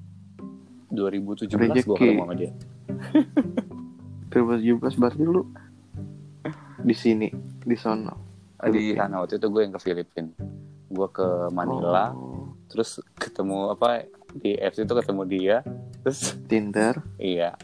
[0.89, 1.51] 2017
[1.83, 2.51] gue ketemu sama dia
[4.29, 5.41] 2017 berarti lu
[6.83, 7.27] di sini
[7.63, 8.13] di sono
[8.67, 10.31] di sana waktu itu gue yang ke Filipina
[10.89, 12.39] gue ke Manila Oh,
[12.69, 14.05] terus ketemu apa
[14.37, 15.57] di FC itu ketemu dia
[16.05, 17.01] terus Tinder.
[17.17, 17.57] Iya.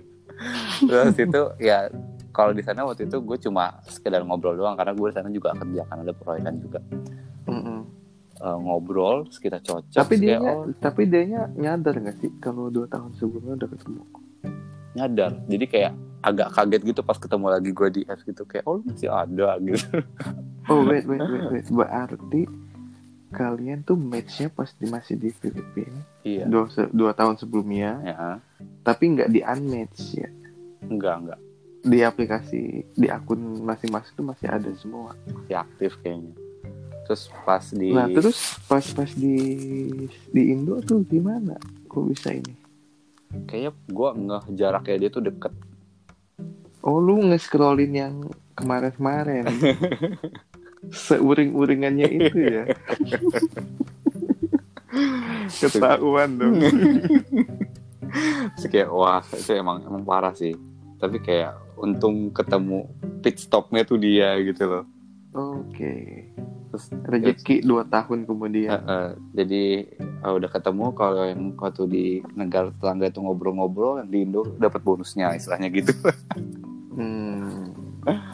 [0.88, 1.92] Terus itu ya
[2.32, 5.52] kalau di sana waktu itu gue cuma sekedar ngobrol doang karena gue di sana juga
[5.52, 6.80] kerja kan ada proyekan juga.
[7.44, 7.80] Mm-mm.
[8.40, 12.88] Eh, ngobrol terus kita cocok tapi dia oh, tapi dia nyadar nggak sih kalau dua
[12.88, 14.02] tahun sebelumnya udah ketemu?
[14.96, 15.32] Nyadar.
[15.44, 18.82] Jadi kayak agak kaget gitu pas ketemu lagi gue di F gitu kayak oh lu
[18.88, 19.88] masih ada gitu.
[20.68, 21.66] Oh wait wait wait wait.
[21.72, 22.44] Berarti
[23.30, 26.02] kalian tuh matchnya pas di masih di Filipina?
[26.22, 26.44] Iya.
[26.46, 27.90] Dua, dua tahun sebelumnya?
[28.04, 28.16] Ya.
[28.84, 30.28] Tapi nggak di unmatch ya?
[30.84, 31.40] Enggak enggak
[31.80, 35.16] di aplikasi di akun masing-masing tuh masih ada semua?
[35.32, 36.36] Masih aktif kayaknya.
[37.08, 39.36] Terus pas di nah terus pas pas di
[40.30, 41.56] di Indo tuh gimana?
[41.88, 42.54] Kok bisa ini?
[43.48, 45.54] Kayaknya gue ngeh jaraknya dia tuh deket
[46.84, 48.14] oh lu nge-scrollin yang
[48.56, 49.44] kemarin-kemarin.
[51.06, 52.64] Seuring-uringannya itu ya?
[55.60, 56.56] Ketahuan dong.
[58.56, 60.56] Terus kayak wah itu emang emang parah sih.
[60.96, 62.88] Tapi kayak untung ketemu
[63.20, 64.84] pit stopnya tuh dia gitu loh
[65.34, 65.94] oke.
[66.70, 68.78] Terus rezeki dua tahun kemudian.
[68.80, 69.64] Eh, jadi
[69.98, 72.06] eh, udah ketemu kalau yang waktu di
[72.38, 75.92] negara tetangga itu ngobrol-ngobrol yang di Indo dapat bonusnya istilahnya gitu.
[76.90, 77.70] Hmm,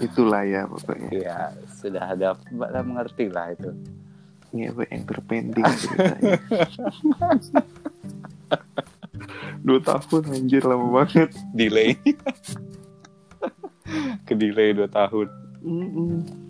[0.03, 1.09] itulah ya pokoknya.
[1.13, 1.39] Ya
[1.77, 3.71] sudah ada sudah mengerti lah itu.
[4.51, 6.41] Iya, yang terpending ceritanya.
[9.67, 11.35] Dua tahun anjir lama banget.
[11.51, 11.99] delay.
[14.27, 15.31] Ke delay dua tahun.
[15.63, 16.46] Mm-mm.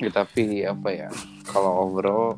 [0.00, 1.08] Ya, tapi apa ya
[1.44, 2.34] kalau overall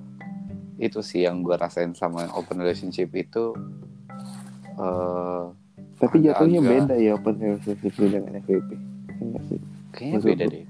[0.77, 3.55] itu sih yang gue rasain sama open relationship itu
[4.75, 5.44] eh
[5.94, 8.70] Tapi Agak- jatuhnya agak- beda ya open relationship dengan FVP.
[9.44, 9.61] Sih?
[9.92, 10.64] kayaknya Maksud beda deh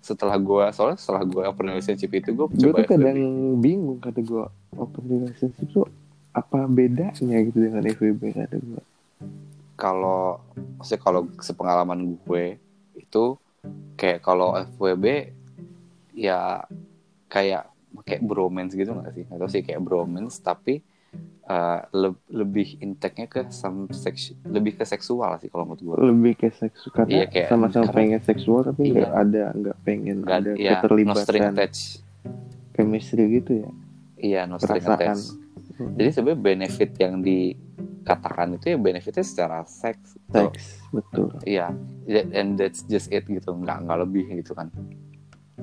[0.00, 3.20] setelah gue soalnya setelah gue open relationship itu gue coba tuh kadang
[3.60, 5.86] bingung kata gue open relationship tuh
[6.32, 7.12] apa bedanya
[7.44, 8.82] gitu dengan FVP kata gue.
[9.74, 10.40] kalau
[10.74, 12.56] maksudnya kalau sepengalaman gue
[12.96, 13.24] itu
[13.94, 15.04] kayak kalau FWB
[16.12, 16.64] ya
[17.26, 17.68] kayak
[18.02, 20.80] kayak bromance gitu nggak sih atau sih kayak bromance tapi
[21.44, 26.32] eh, le- lebih inteknya ke some seks lebih ke seksual sih kalau menurut gue Lebih
[26.38, 28.94] ke seksual karena Iya, kayak- sama-sama pengen seksual tapi Iya.
[28.94, 31.84] nggak ada nggak pengen nggak ada ya no string keterlibatan attached
[32.72, 33.70] chemistry gitu ya.
[34.16, 35.36] iya no string attached
[35.98, 40.14] jadi sebenarnya benefit yang dikatakan itu ya benefitnya secara seks.
[40.30, 41.32] Seks betul.
[41.42, 41.74] Iya,
[42.06, 44.70] that- and that's just it gitu, nggak nggak lebih gitu kan.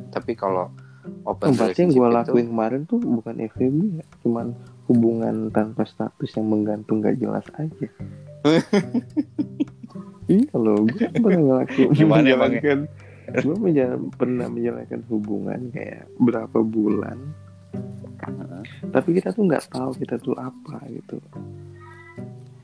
[0.09, 0.71] Tapi kalau
[1.27, 4.47] open Oh, berarti yang gue itu, lakuin kemarin tuh bukan FVB ya, cuman
[4.89, 7.88] hubungan tanpa status yang menggantung gak jelas aja.
[10.31, 12.79] iya loh, gue pernah ngelakuin Gimana menjalankan,
[13.29, 17.17] gue menjal- pernah menjalankan hubungan kayak berapa bulan,
[18.89, 21.17] tapi kita tuh nggak tahu kita tuh apa gitu.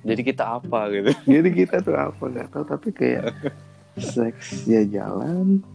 [0.06, 1.10] jadi kita apa gitu?
[1.34, 3.34] Jadi kita tuh apa nggak tahu, tapi kayak
[4.13, 5.65] seks ya jalan,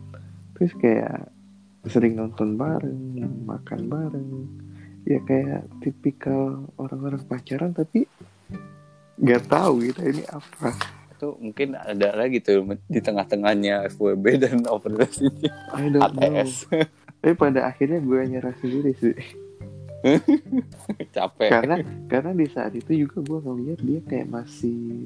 [0.54, 1.34] terus kayak
[1.88, 3.16] sering nonton bareng,
[3.48, 4.30] makan bareng,
[5.08, 8.04] ya kayak tipikal orang-orang pacaran tapi
[9.20, 10.76] nggak tahu kita ini apa.
[11.16, 16.40] Itu mungkin ada lagi tuh di tengah-tengahnya FWB dan open relationship I don't know.
[16.40, 16.68] ATS
[17.20, 19.12] Tapi pada akhirnya gue nyerah sendiri sih,
[21.16, 21.50] capek.
[21.52, 21.76] karena
[22.08, 25.04] karena di saat itu juga gue ngeliat dia kayak masih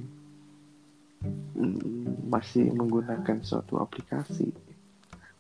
[1.58, 4.54] mm, masih menggunakan suatu aplikasi.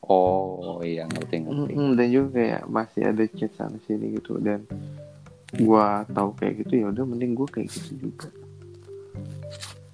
[0.08, 1.72] Oh iya ngerti ngerti.
[1.72, 4.68] Mm-mm, dan juga kayak masih ada chat sana sini gitu dan
[5.60, 8.28] gua tahu kayak gitu ya udah mending gua kayak gitu juga.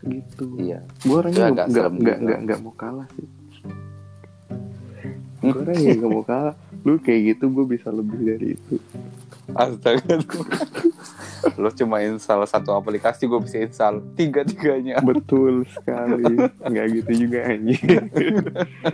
[0.00, 0.44] Gitu.
[0.58, 0.80] Iya.
[1.04, 3.28] gua orangnya nggak nggak nggak nggak mau kalah sih.
[5.40, 6.56] Gua orangnya nggak mau kalah.
[6.84, 8.76] Lu kayak gitu gua bisa lebih dari itu
[9.56, 10.16] Astaga.
[11.56, 15.00] Lo cuma install satu aplikasi, gue bisa install tiga-tiganya.
[15.00, 17.80] betul sekali nggak gitu juga anjing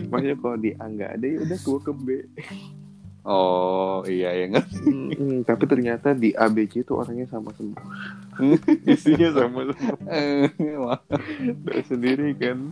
[0.08, 2.06] maksudnya kalau di A nggak ada ya udah gua ke B
[3.26, 4.86] Oh iya ya ngerti.
[4.86, 7.82] Mm-mm, tapi ternyata di A B C itu orangnya sama semua
[8.86, 10.94] isinya sama semua.
[11.02, 12.70] Tahu sendiri kan.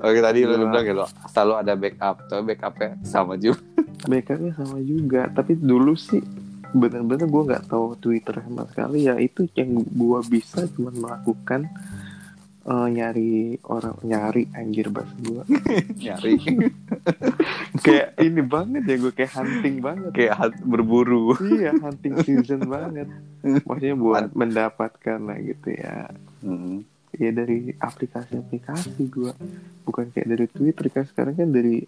[0.00, 0.48] Oke tadi Gila.
[0.48, 3.60] udah bilang lo selalu ada backup, tapi backupnya sama juga.
[4.04, 5.26] backupnya sama juga.
[5.28, 6.22] Tapi dulu sih
[6.70, 9.04] bener-bener gue nggak tahu Twitter sama sekali.
[9.04, 11.66] Ya itu yang gue bisa cuma melakukan
[12.64, 15.42] eh, nyari orang nyari anjir bahasa gue
[16.04, 16.32] Nyari.
[17.84, 20.10] kayak ini banget ya gue kayak hunting banget.
[20.14, 21.34] Kayak hat- berburu.
[21.42, 23.10] Iya hunting season banget.
[23.68, 26.08] Maksudnya buat mendapatkan lah gitu ya.
[26.40, 26.86] Mm.
[27.16, 29.32] Ya dari aplikasi-aplikasi gue
[29.84, 31.04] bukan kayak dari Twitter kan.
[31.06, 31.84] Sekarang kan dari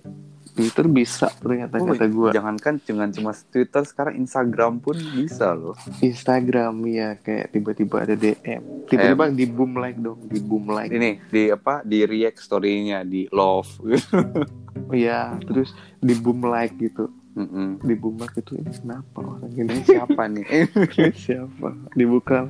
[0.56, 5.76] Twitter bisa ternyata Oh, kata gue jangankan jangan cuma Twitter sekarang Instagram pun bisa loh.
[6.00, 10.88] Instagram ya kayak tiba-tiba ada DM tiba-tiba di boom like dong di boom like.
[10.88, 11.84] ini di apa?
[11.84, 13.68] Di react story-nya di love.
[14.86, 17.84] Oh ya terus di boom like gitu Mm-mm.
[17.84, 19.84] di like itu ini kenapa orang ini?
[19.84, 20.46] Siapa nih?
[20.96, 21.68] Ini siapa?
[21.92, 22.48] Dibuka.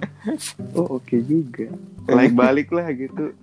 [0.79, 1.75] Oh oke juga.
[2.07, 3.35] Like balik lah gitu.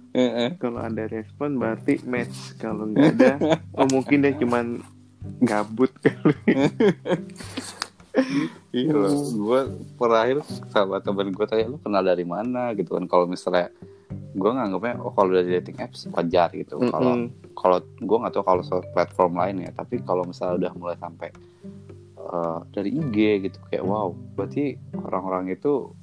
[0.63, 2.55] Kalau ada respon berarti match.
[2.55, 3.31] Kalau nggak ada
[3.79, 4.79] oh mungkin dia cuman
[5.43, 6.39] gabut kali.
[8.69, 9.59] Iya loh, gue
[9.97, 12.69] terakhir sahabat temen gue tanya lu kenal dari mana?
[12.77, 13.09] Gitu kan.
[13.09, 13.73] Kalau misalnya
[14.33, 16.77] gue nganggapnya oh kalau dari dating apps wajar gitu.
[16.83, 17.53] Kalau Mm-mm.
[17.53, 21.29] kalau gue nggak tahu kalau soal platform lain ya, tapi kalau misalnya udah mulai sampai
[22.15, 25.93] eh, dari IG gitu kayak wow, berarti orang-orang itu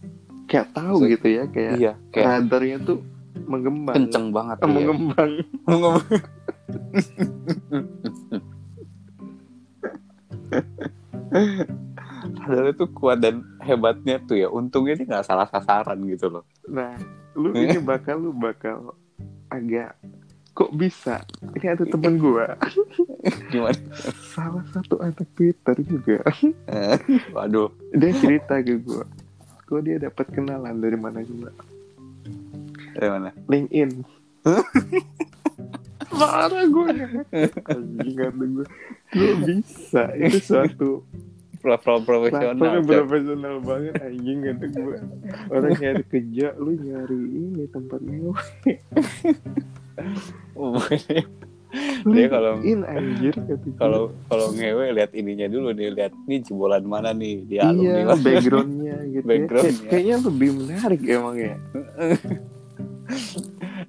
[0.47, 2.99] kayak tahu Se- gitu ya kayak iya kayak radarnya tuh
[3.47, 4.71] mengembang kenceng banget Eh, iya.
[4.71, 5.33] mengembang
[12.51, 14.51] Padahal itu kuat dan hebatnya tuh ya.
[14.51, 16.43] Untungnya dia nggak salah sasaran gitu loh.
[16.67, 16.99] nah
[17.33, 18.91] lu ini bakal lu bakal
[19.47, 19.95] agak
[20.51, 21.23] kok bisa
[21.55, 22.59] ini ada temen gua
[23.55, 23.79] Gimana?
[24.35, 26.27] salah satu anak Twitter juga
[27.31, 27.71] Waduh.
[27.91, 29.07] dia cerita ke gua
[29.65, 31.55] kok dia dapat kenalan dari mana juga
[32.93, 33.31] Dari mana?
[33.47, 33.91] LinkedIn
[36.11, 36.87] marah gue
[37.71, 38.67] anjing kata gue
[39.15, 40.91] gue bisa itu suatu
[41.61, 42.81] Platform profesional.
[42.81, 44.97] profesional banget anjing kata gue
[45.49, 48.35] orang nyari kerja lu nyari ini tempat ngewe
[52.03, 53.35] Dia kalau LinkedIn anjir
[53.77, 58.05] kalau kalau ngewe lihat ininya dulu nih lihat nih jebolan mana nih di alumni iya
[58.09, 58.19] mana.
[58.27, 59.63] backgroundnya gitu Backgroundnya.
[59.63, 59.71] ya.
[59.71, 61.55] Kayak- kayaknya lebih menarik emang ya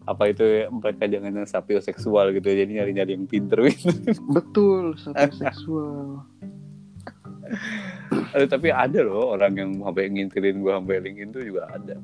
[0.03, 3.93] apa itu ya, mereka jangan yang sapioseksual gitu jadi nyari nyari yang pinter gitu.
[4.27, 6.25] betul satu seksual
[8.31, 11.95] Aduh, tapi ada loh orang yang sampai ngintilin gua sampai LinkedIn tuh juga ada.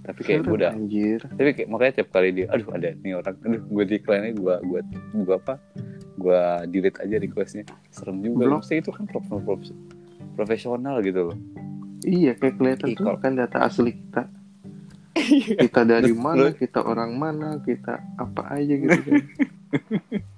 [0.00, 1.18] Tapi kayak gua udah anjir.
[1.22, 3.36] tapi kayak makanya tiap kali dia aduh ada nih orang.
[3.46, 4.80] Aduh gue decline gua gua
[5.14, 5.54] gua apa?
[6.16, 7.64] Gua delete aja requestnya.
[7.90, 8.62] Serem juga Blok.
[8.62, 9.74] Maksudnya itu kan prof- prof-
[10.34, 11.38] profesional gitu loh.
[12.02, 14.22] Iya kayak kelihatan Ih, tuh kalau- kan data asli kita.
[15.60, 19.20] Kita dari mana kita orang mana kita apa aja gitu kan.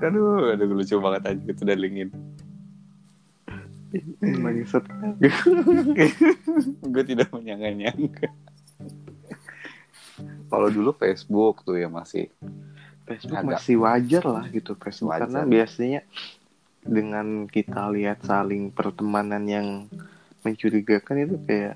[0.00, 2.08] Aduh aduh lucu banget aja gitu dan LinkedIn
[6.84, 8.28] Gue tidak menyangka-nyangka
[10.46, 12.28] kalau dulu Facebook tuh ya masih
[13.06, 13.50] Facebook Agak.
[13.56, 15.22] masih wajar lah gitu Facebook Wajar.
[15.26, 16.00] karena biasanya
[16.80, 19.66] dengan kita lihat saling pertemanan yang
[20.42, 21.74] mencurigakan itu kayak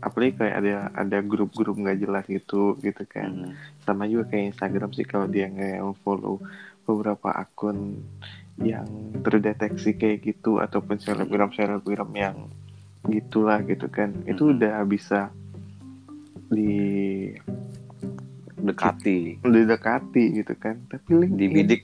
[0.00, 3.54] apalagi kayak ada ada grup-grup nggak jelas gitu gitu kan Hmm.
[3.84, 6.40] sama juga kayak Instagram sih kalau dia nggak follow
[6.82, 8.00] beberapa akun
[8.58, 8.86] yang
[9.22, 12.36] terdeteksi kayak gitu ataupun selebgram selebgram yang
[13.06, 14.12] gitulah gitu kan.
[14.26, 14.52] Itu Mhm.
[14.58, 15.30] udah bisa
[16.48, 17.30] di
[18.58, 19.38] dekati.
[19.40, 20.82] Didekati gitu kan.
[20.90, 21.82] Tapi LinkedIn dibidik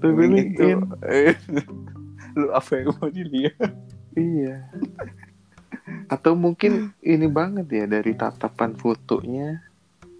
[0.00, 0.78] tapi LinkedIn
[2.38, 3.72] lu apa yang mau dilihat
[4.16, 4.68] iya.
[6.08, 9.60] Atau mungkin ini banget ya dari tatapan fotonya.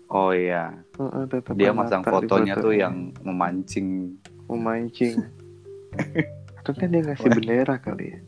[0.09, 0.77] Oh iya.
[0.97, 2.81] Heeh, tatapan dia masang di fotonya tuh fotonya.
[2.85, 3.89] yang memancing.
[4.47, 5.44] Memancing
[6.65, 8.19] kan dia ngasih bendera kali ya?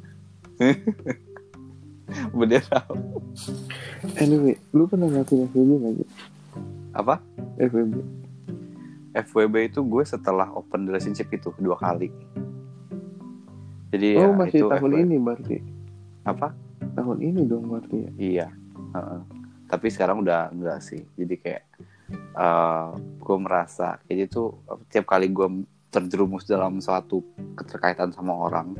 [2.38, 2.86] Bendera
[4.22, 6.08] anyway lu pernah ngakuin FWB sih
[6.94, 7.18] apa?
[7.58, 8.26] FWB
[9.16, 12.12] FWB itu gue setelah open relationship itu dua kali.
[13.88, 15.04] Jadi oh ya, masih itu tahun FWB.
[15.08, 15.56] ini berarti?
[16.28, 16.48] Apa?
[16.92, 18.10] Tahun ini dong berarti ya?
[18.20, 18.48] Iya.
[18.92, 19.20] heeh.
[19.66, 21.00] Tapi sekarang udah enggak sih.
[21.16, 21.64] Jadi kayak
[22.36, 25.48] eh gue merasa jadi tuh tiap kali gue
[25.88, 27.22] terjerumus dalam suatu
[27.54, 28.74] keterkaitan sama orang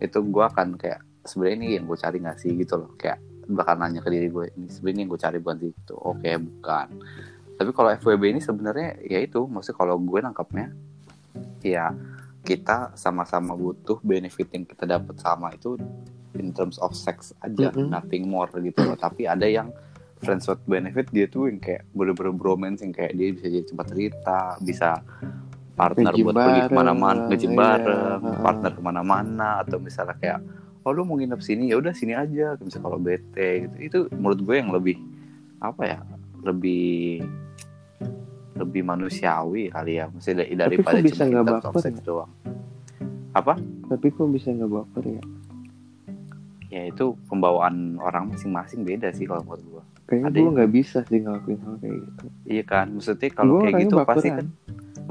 [0.00, 2.50] itu gue akan kayak sebenarnya ini yang gue cari nggak sih?
[2.56, 2.92] Gitu loh.
[2.96, 6.86] Kayak bahkan nanya ke diri gue ini sebenarnya yang gue cari bukan itu oke bukan.
[7.60, 10.66] Tapi kalau FWB ini sebenarnya ya itu maksudnya kalau gue nangkapnya
[11.60, 11.92] ya
[12.40, 15.76] kita sama-sama butuh benefit yang kita dapat sama itu
[16.38, 17.92] in terms of sex aja Mhm.
[17.92, 18.96] nothing more gitu loh.
[18.96, 19.68] Tapi ada yang
[20.20, 23.86] friends with benefit dia tuh yang kayak bener-bener bromance yang kayak dia bisa jadi tempat
[23.92, 24.88] cerita bisa
[25.80, 28.40] partner buat pergi ke mana-mana nge-gym iya, bareng heeh.
[28.44, 30.38] partner ke mana-mana atau misalnya kayak
[30.84, 33.76] oh lu mau nginep sini ya udah sini aja misalnya kalau bete gitu.
[33.80, 34.96] Itu menurut gue yang lebih
[35.60, 35.98] apa ya
[36.44, 37.24] lebih
[38.60, 42.02] lebih manusiawi kali ya dari- daripada bisa cuma nggak of baper ya?
[42.04, 42.32] doang.
[43.32, 43.54] Apa?
[43.88, 45.24] Tapi kok bisa nggak baper ya?
[46.70, 49.84] Ya itu pembawaan orang masing-masing beda sih kalau menurut gua.
[50.06, 52.24] Kayaknya gue nggak bisa sih ngelakuin hal kayak gitu.
[52.46, 54.46] Iya kan maksudnya kalau Gua kayak gitu pasti kan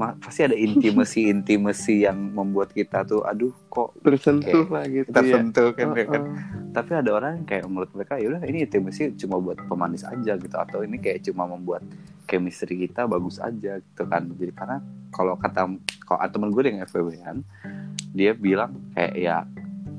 [0.00, 5.14] pasti ada intimasi intimasi yang membuat kita tuh aduh kok tersentuh lah gitu ya.
[5.14, 6.22] tersentuh kan Oh, ya kan?
[6.24, 6.34] Oh.
[6.72, 10.38] tapi ada orang yang kayak menurut mereka ya udah ini intimasi cuma buat pemanis aja
[10.38, 10.56] gitu.
[10.56, 11.84] Atau ini kayak cuma membuat
[12.24, 14.30] chemistry kita bagus aja gitu kan.
[14.38, 14.78] Jadi karena
[15.12, 15.66] kalau kata
[16.06, 17.36] kalau temen gue yang FWB kan
[18.14, 19.36] dia bilang kayak ya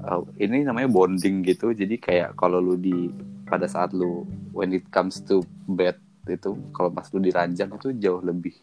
[0.08, 1.76] eh, ini namanya bonding gitu.
[1.76, 3.12] Jadi kayak kalau lu di
[3.46, 4.24] pada saat lu
[4.56, 8.54] when it comes to bed itu kalau pas lu diranjang itu jauh lebih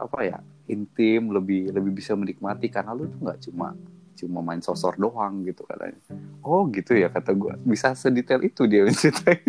[0.00, 2.68] apa ya intim lebih lebih bisa menikmati.
[2.68, 3.74] Karena lu tuh nggak cuma
[4.18, 5.98] cuma main sosor doang gitu katanya.
[6.42, 9.42] Oh gitu ya kata gue bisa sedetail itu dia menceritain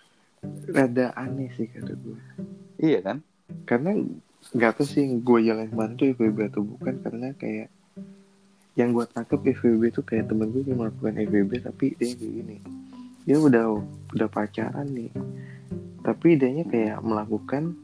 [0.76, 2.18] rada aneh sih kata gue
[2.80, 3.20] iya kan?
[3.68, 3.98] Karena
[4.54, 6.94] nggak tahu sih gue jalan kemarin tuh FWB atau bukan.
[7.04, 7.68] Karena kayak
[8.78, 12.56] yang gue tangkep FWB tuh kayak temen gue yang melakukan FWB tapi dia kayak gini.
[13.28, 13.64] Dia udah
[14.16, 15.12] udah pacaran nih.
[16.00, 17.76] Tapi dianya kayak melakukan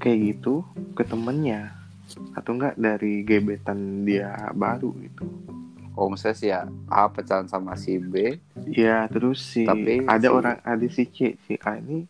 [0.00, 0.64] kayak gitu
[0.96, 1.76] ke temennya
[2.34, 5.28] atau enggak dari gebetan dia baru gitu.
[5.94, 6.48] Oh misalnya si
[6.88, 11.36] A pacaran sama si B ya terus si Tapi ada si- orang ada si C
[11.44, 12.08] si A ini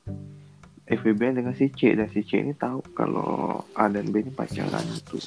[0.87, 4.83] FWB dengan si C dan si C ini tahu kalau A dan B ini pacaran
[4.87, 5.19] gitu.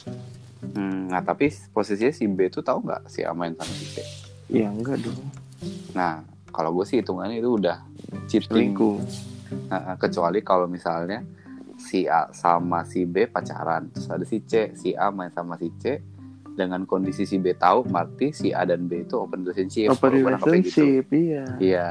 [0.73, 3.95] Hmm, nah tapi posisinya si B tuh tahu nggak si A main sama si C?
[4.47, 5.27] Ya enggak dong.
[5.91, 7.83] Nah kalau gue sih hitungannya itu udah
[8.27, 8.71] cheating.
[8.73, 8.97] Selingkuh.
[9.69, 11.21] Nah, kecuali kalau misalnya
[11.83, 15.67] si A sama si B pacaran terus ada si C si A main sama si
[15.75, 15.99] C
[16.53, 20.23] dengan kondisi si B tahu berarti si A dan B itu open relationship open gitu.
[20.23, 21.87] relationship iya Iya.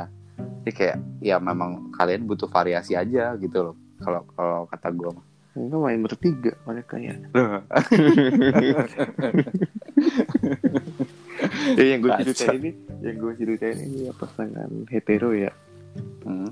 [0.62, 3.74] Jadi kayak ya memang kalian butuh variasi aja gitu loh.
[3.98, 5.26] Kalau kalau kata gue mah.
[5.52, 7.12] enggak main bertiga mereka ya
[11.76, 12.24] ya yang gue Kacau.
[12.24, 12.70] ceritain ini
[13.02, 15.52] yang gue ceritain ini ya pasangan hetero ya
[16.24, 16.48] Hmm,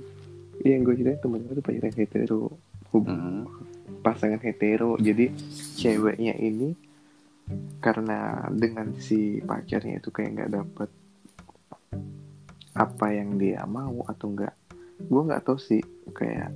[0.61, 2.40] Iya, yang gue ceritain temen gue tuh pacaran hetero
[2.94, 3.46] hmm,
[4.03, 5.31] pasangan hetero jadi
[5.79, 6.74] ceweknya ini
[7.83, 10.90] karena dengan si pacarnya itu kayak nggak dapet
[12.74, 14.55] apa yang dia mau atau enggak
[15.00, 15.83] gue nggak tahu sih
[16.14, 16.55] kayak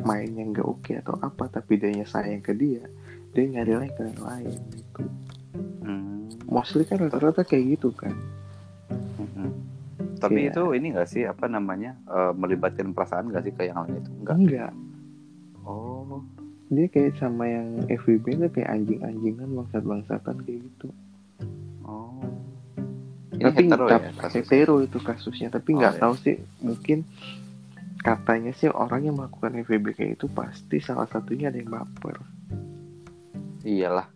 [0.00, 2.86] mainnya nggak oke atau apa tapi dia sayang ke dia
[3.34, 5.02] dia nyari lagi ke yang lain gitu
[5.82, 8.14] hmm, mostly kan rata-rata kayak gitu kan
[9.18, 9.52] hmm.
[10.20, 10.52] Tapi Iya.
[10.52, 14.10] itu ini gak sih apa namanya eh, melibatkan perasaan gak sih ke yang lain itu?
[14.20, 14.36] Enggak.
[14.36, 14.72] enggak
[15.70, 16.18] Oh,
[16.66, 20.88] dia kayak sama yang FWB tuh kayak anjing-anjingan bangsat-bangsatan kayak gitu
[21.82, 22.18] oh.
[23.30, 24.34] Ini tapi hetero ya kasusnya?
[24.36, 26.02] hetero itu kasusnya tapi Oh, nggak iya.
[26.02, 26.98] tahu sih mungkin
[27.96, 32.16] katanya sih orang yang melakukan FWB kayak itu pasti salah satunya ada yang baper
[33.60, 34.08] Iyalah.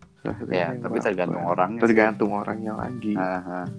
[0.49, 1.77] Ya, tapi tergantung orangnya.
[1.77, 1.83] sih.
[1.85, 3.69] tergantung orangnya lagi Aha.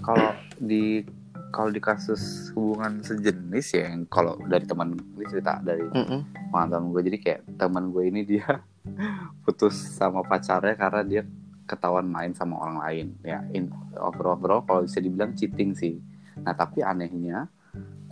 [0.00, 1.04] Kalau di
[1.50, 6.50] kalau di kasus hubungan sejenis ya yang kalau dari teman ini cerita dari Mm-mm.
[6.54, 7.02] mantan gue.
[7.04, 8.62] Jadi kayak teman gue ini dia
[9.44, 11.22] putus sama pacarnya karena dia
[11.66, 13.06] ketahuan main sama orang lain.
[13.26, 15.98] Ya in overall, overall kalau bisa dibilang cheating sih.
[16.40, 17.50] Nah tapi anehnya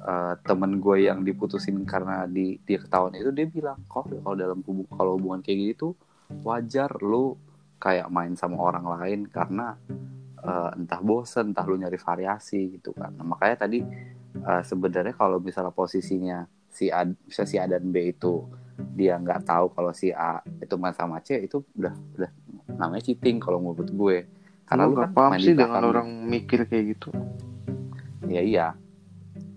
[0.02, 4.60] eh, temen gue yang diputusin karena di dia ketahuan itu dia bilang kok kalau dalam
[4.66, 5.94] hubung kalau hubungan kayak gitu
[6.44, 7.38] wajar lu
[7.78, 9.78] kayak main sama orang lain karena
[10.48, 13.12] eh, entah bosen entah lu nyari variasi gitu kan.
[13.12, 13.84] Nah, makanya tadi
[14.34, 18.48] eh, sebenarnya kalau misalnya posisinya si A si A dan B itu
[18.94, 22.30] dia nggak tahu kalau si A itu main sama C itu udah udah
[22.78, 24.18] namanya cheating kalau menurut gue.
[24.68, 27.10] Karena Lu lu kan paham sih dengan orang mikir kayak gitu.
[28.28, 28.66] Ya iya.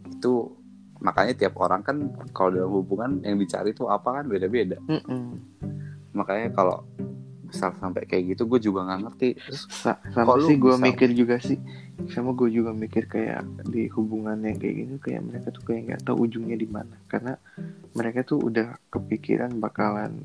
[0.08, 0.56] Itu
[1.02, 1.98] makanya tiap orang kan
[2.32, 4.78] kalau dalam hubungan yang dicari tuh apa kan beda-beda.
[4.86, 5.38] Mm-mm.
[6.12, 6.84] makanya kalau
[7.52, 11.36] misal sampai kayak gitu gue juga nggak ngerti terus Sa- sama sih gue mikir juga
[11.44, 11.60] sih
[12.16, 16.02] sama gue juga mikir kayak di hubungan yang kayak gini kayak mereka tuh kayak nggak
[16.08, 17.36] tahu ujungnya di mana karena
[17.92, 20.16] mereka tuh udah kepikiran bakalan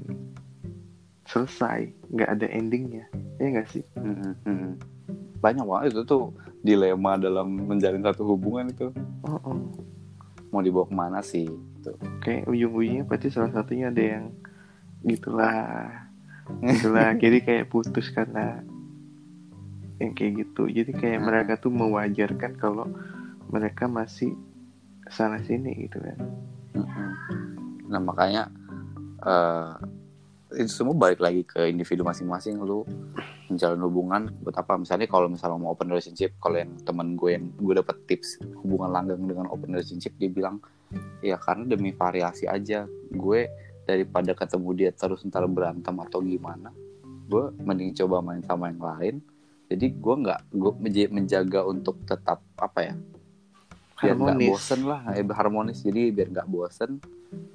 [1.27, 3.11] selesai nggak ada endingnya
[3.43, 4.71] ya nggak sih mm, mm.
[5.43, 6.31] banyak banget itu tuh
[6.63, 8.95] dilema dalam menjalin satu hubungan itu
[9.27, 9.59] oh, oh.
[10.55, 11.93] mau dibawa ke mana sih gitu.
[12.23, 14.25] kayak ujung-ujungnya pasti salah satunya ada yang
[15.03, 16.06] gitulah
[16.63, 18.63] gitulah jadi kayak putus karena
[19.97, 20.69] yang kayak gitu.
[20.69, 21.27] Jadi kayak Hmm.
[21.29, 22.87] mereka tuh mewajarkan kalau
[23.49, 24.37] mereka masih
[25.09, 26.19] sana sini gitu kan.
[26.75, 27.11] Mm-mm.
[27.89, 28.51] Nah makanya
[29.23, 29.73] eh
[30.57, 32.59] itu semua balik lagi ke individu masing-masing.
[32.63, 32.87] Lu
[33.51, 34.79] menjalin hubungan buat apa?
[34.79, 38.91] Misalnya kalau misalnya mau open relationship kalau yang temen gue yang gue dapet tips hubungan
[38.95, 40.59] langgeng dengan open relationship dia bilang
[41.23, 42.87] ya karena demi variasi aja.
[43.11, 43.47] Gue
[43.87, 46.75] daripada ketemu dia terus ntar berantem atau gimana
[47.27, 49.17] gue mending coba main sama yang lain.
[49.67, 50.73] Jadi gue nggak gue
[51.11, 52.97] menjaga untuk tetap apa ya
[53.97, 55.83] biar nggak bosen lah eh, harmonis.
[55.83, 57.03] Jadi biar nggak bosen.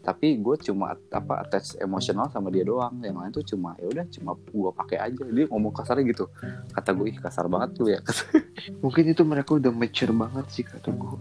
[0.03, 2.99] Tapi gue cuma apa attach emosional sama dia doang.
[2.99, 5.23] Yang lain tuh cuma ya udah cuma gue pakai aja.
[5.23, 6.27] Dia ngomong kasarnya gitu.
[6.75, 7.99] Kata gue ih kasar banget tuh ya.
[8.83, 11.15] Mungkin itu mereka udah mature banget sih kata gue.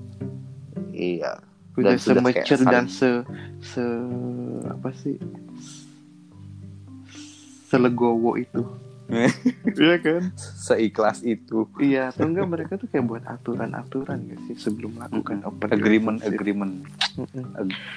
[0.91, 1.39] iya
[1.79, 3.23] Udah kayak dan se
[3.63, 3.85] se
[4.67, 5.17] apa sih?
[7.71, 8.63] Selegowo itu.
[9.75, 10.31] Iya kan?
[10.39, 15.67] seikhlas itu Iya, atau enggak mereka tuh kayak buat aturan-aturan gak sih sebelum melakukan open
[15.67, 16.39] agreement relationship?
[16.39, 16.73] agreement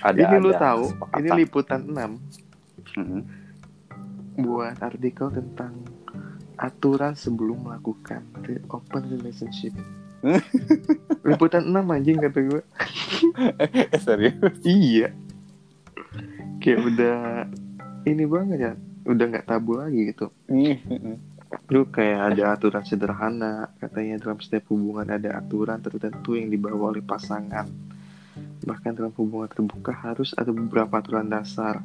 [0.02, 0.84] ada ini lu tahu,
[1.22, 3.22] ini liputan 6 Mm-mm.
[4.42, 5.86] buat artikel tentang
[6.58, 8.26] aturan sebelum melakukan
[8.74, 9.74] open relationship.
[11.28, 12.62] liputan 6 anjing kata gue.
[13.64, 14.36] Eh, serius
[14.68, 15.16] Iya.
[16.60, 17.20] Kayak udah
[18.04, 18.74] ini banget ya,
[19.08, 20.28] udah nggak tabu lagi gitu.
[21.72, 27.04] Lu kayak ada aturan sederhana, katanya dalam setiap hubungan ada aturan tertentu yang dibawa oleh
[27.04, 27.68] pasangan.
[28.64, 31.84] Bahkan dalam hubungan terbuka harus ada beberapa aturan dasar.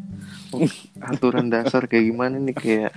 [1.10, 2.92] Aturan dasar kayak gimana nih kayak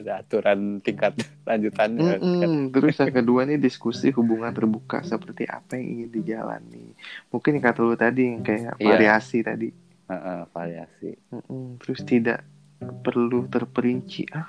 [0.00, 2.20] ada aturan tingkat lanjutannya kan.
[2.20, 2.72] Mm-mm.
[2.72, 6.96] Terus yang kedua nih diskusi hubungan terbuka seperti apa yang ingin dijalani.
[7.28, 8.86] Mungkin yang kata lu tadi yang kayak Iya.
[8.88, 9.68] variasi tadi.
[10.10, 11.78] Heeh, variasi Mm-mm.
[11.78, 12.40] Terus tidak
[12.80, 14.48] perlu terperinci ah.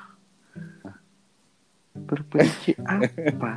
[1.91, 3.51] Terperinci apa?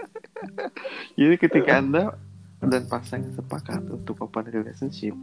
[1.18, 2.18] Jadi ketika anda
[2.60, 5.16] dan pasangan sepakat untuk open relationship,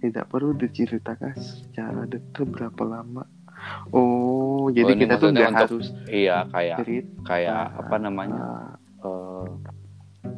[0.00, 3.22] tidak perlu diceritakan secara detail berapa lama.
[3.90, 7.10] Oh, jadi kita tuh nggak harus iya kayak cerita.
[7.24, 8.44] kayak apa namanya
[8.98, 9.48] eh,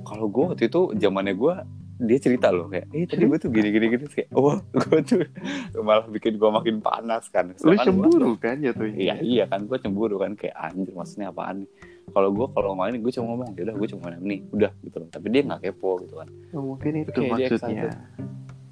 [0.03, 1.55] kalau gue waktu itu zamannya gue
[2.01, 5.23] dia cerita loh kayak eh tadi gue tuh gini gini gini kayak oh gue tuh
[5.79, 8.97] malah bikin gue makin panas kan lu Sedangkan gua- cemburu kan jatuhnya?
[8.97, 11.71] iya iya kan gue cemburu kan kayak anjir maksudnya apaan nih
[12.11, 15.09] kalau gue kalau main gue cuma ngomong ya udah gue cuma nih udah gitu loh
[15.09, 17.83] tapi dia nggak kepo gitu kan Oh, mungkin itu dia maksudnya.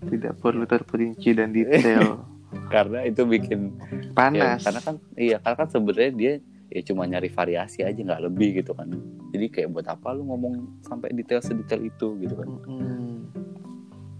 [0.02, 2.24] Tidak perlu terperinci dan detail.
[2.68, 4.62] karena itu bikin ya, Panas.
[4.62, 6.32] karena kan iya karena kan sebenarnya dia
[6.68, 8.90] ya cuma nyari variasi aja nggak lebih gitu kan
[9.30, 13.26] jadi kayak buat apa lu ngomong sampai detail sedetail itu gitu kan Mm-mm.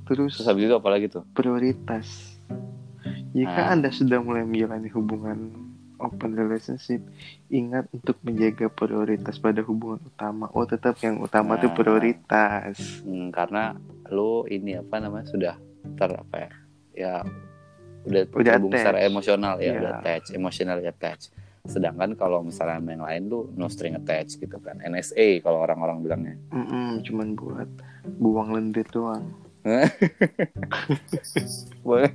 [0.04, 2.34] Terus terus habis itu apa lagi tuh prioritas.
[3.30, 3.70] Jika Ah.
[3.70, 5.54] Anda sudah mulai menjalani hubungan
[5.96, 6.98] open relationship,
[7.46, 10.50] ingat untuk menjaga prioritas pada hubungan utama.
[10.50, 11.76] Oh, tetap yang utama itu Nah.
[11.76, 12.74] prioritas.
[13.06, 13.78] Hmm, karena
[14.10, 15.54] lu ini apa namanya sudah
[15.94, 16.50] ter apa ya
[16.92, 17.12] ya
[18.02, 19.78] udah Udah secara emosional ya Iya.
[19.78, 21.28] udah attach emotional attach
[21.62, 26.00] sedangkan kalau misalnya sama yang lain lu no string attach gitu kan NSA kalau orang-orang
[26.00, 27.68] bilangnya Mm-mm, cuman buat
[28.16, 29.28] buang lendir doang.
[31.82, 32.08] boleh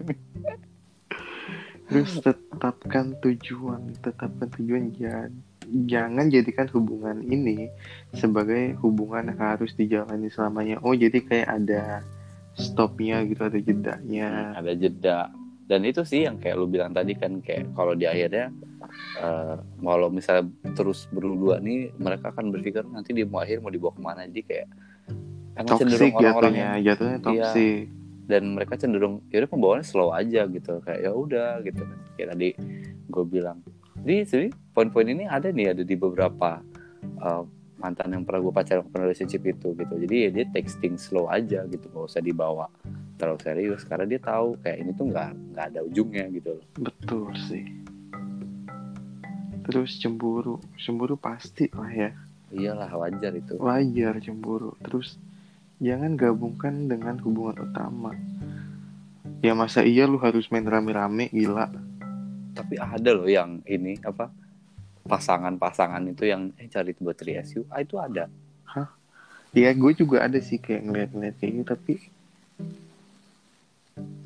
[1.86, 5.30] Terus tetapkan tujuan, tetapkan tujuan ja-
[5.86, 7.70] jangan jadikan hubungan ini
[8.12, 10.82] sebagai hubungan yang harus dijalani selamanya.
[10.82, 12.02] Oh, jadi kayak ada
[12.54, 14.58] stopnya gitu, ada jedanya.
[14.58, 15.30] ada jeda
[15.66, 18.54] dan itu sih yang kayak lu bilang tadi kan kayak kalau di akhirnya
[19.18, 20.46] eh kalau misalnya
[20.78, 24.22] terus berdua nih mereka akan berpikir nanti dia mau akhir mau dibawa ke mana?
[24.30, 24.68] Jadi kayak
[25.58, 27.90] emang Toxic orang-orang jatuhnya, yang jatuhnya toxic.
[28.30, 30.74] dan mereka cenderung ya udah pembawaannya slow aja gitu.
[30.86, 31.82] Kayak ya udah gitu.
[31.82, 32.50] Kan kayak tadi
[33.10, 33.58] gue bilang.
[34.06, 34.46] Jadi sih
[34.78, 36.62] poin-poin ini ada nih ada di beberapa
[37.26, 37.44] uh,
[37.76, 41.68] mantan yang pernah gue pacaran open relationship itu gitu jadi ya dia texting slow aja
[41.68, 42.72] gitu gak usah dibawa
[43.16, 47.32] terlalu serius karena dia tahu kayak ini tuh nggak nggak ada ujungnya gitu loh Betul
[47.48, 47.64] sih.
[49.66, 52.12] Terus cemburu, cemburu pasti lah ya.
[52.54, 54.78] iyalah wajar itu Wajar cemburu.
[54.86, 55.18] Terus
[55.82, 58.14] jangan gabungkan dengan hubungan utama.
[59.42, 61.72] Ya masa iya lu harus main rame-rame gila.
[62.56, 64.32] tapi ada loh yang ini apa
[65.06, 68.26] pasangan-pasangan itu yang eh cari buat trias ah itu ada
[69.56, 71.94] Ya gue juga ada sih kayak ngeliat-ngeliat kayak gitu tapi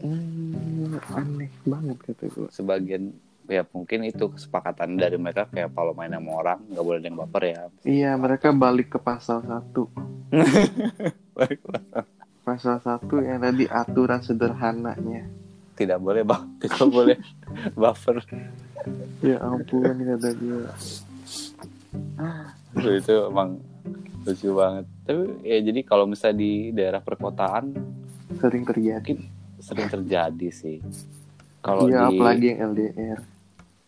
[0.02, 2.50] hmm, aneh banget kata gue.
[2.50, 3.14] sebagian
[3.46, 7.20] ya mungkin itu kesepakatan dari mereka kayak kalau main sama orang nggak boleh ada yang
[7.22, 9.86] baper ya Iya mereka balik ke pasal satu.
[12.46, 15.30] Pasal satu yang tadi aturan sederhananya.
[15.78, 17.18] tidak boleh bang tidak boleh
[17.78, 18.20] buffer
[19.20, 20.64] Ya ampun kata gue.
[22.72, 23.60] Aduh, itu emang
[24.22, 27.72] lucu banget tapi ya jadi kalau misalnya di daerah perkotaan
[28.36, 29.16] Sering terjadi.
[29.58, 30.78] sering terjadi sih
[31.60, 33.20] kalau Iya di apalagi yang LDR.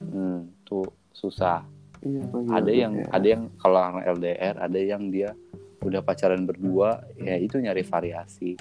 [0.01, 1.61] hmm, tuh susah
[2.01, 3.09] Iya ada yang LDR.
[3.11, 5.29] ada yang kalau orang LDR ada yang dia
[5.79, 8.57] udah pacaran berdua ya itu nyari variasi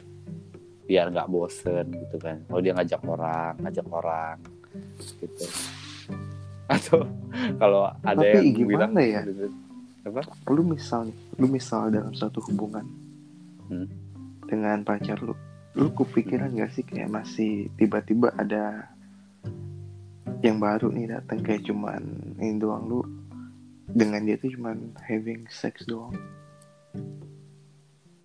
[0.84, 4.36] biar nggak bosen gitu kan kalau dia ngajak orang ngajak orang
[5.16, 5.46] gitu
[6.70, 7.02] atau
[7.58, 9.22] kalau ada Tapi yang gimana bilang ya?
[10.06, 10.22] apa?
[10.48, 12.86] Lu misal lu misal dalam suatu hubungan
[13.70, 13.86] Hmm.
[14.50, 15.30] dengan pacar lu
[15.78, 18.90] lu kepikiran gak sih kayak masih tiba-tiba ada
[20.42, 22.02] yang baru nih datang kayak cuman
[22.42, 23.00] ini doang lu
[23.86, 26.14] dengan dia tuh cuman having sex doang?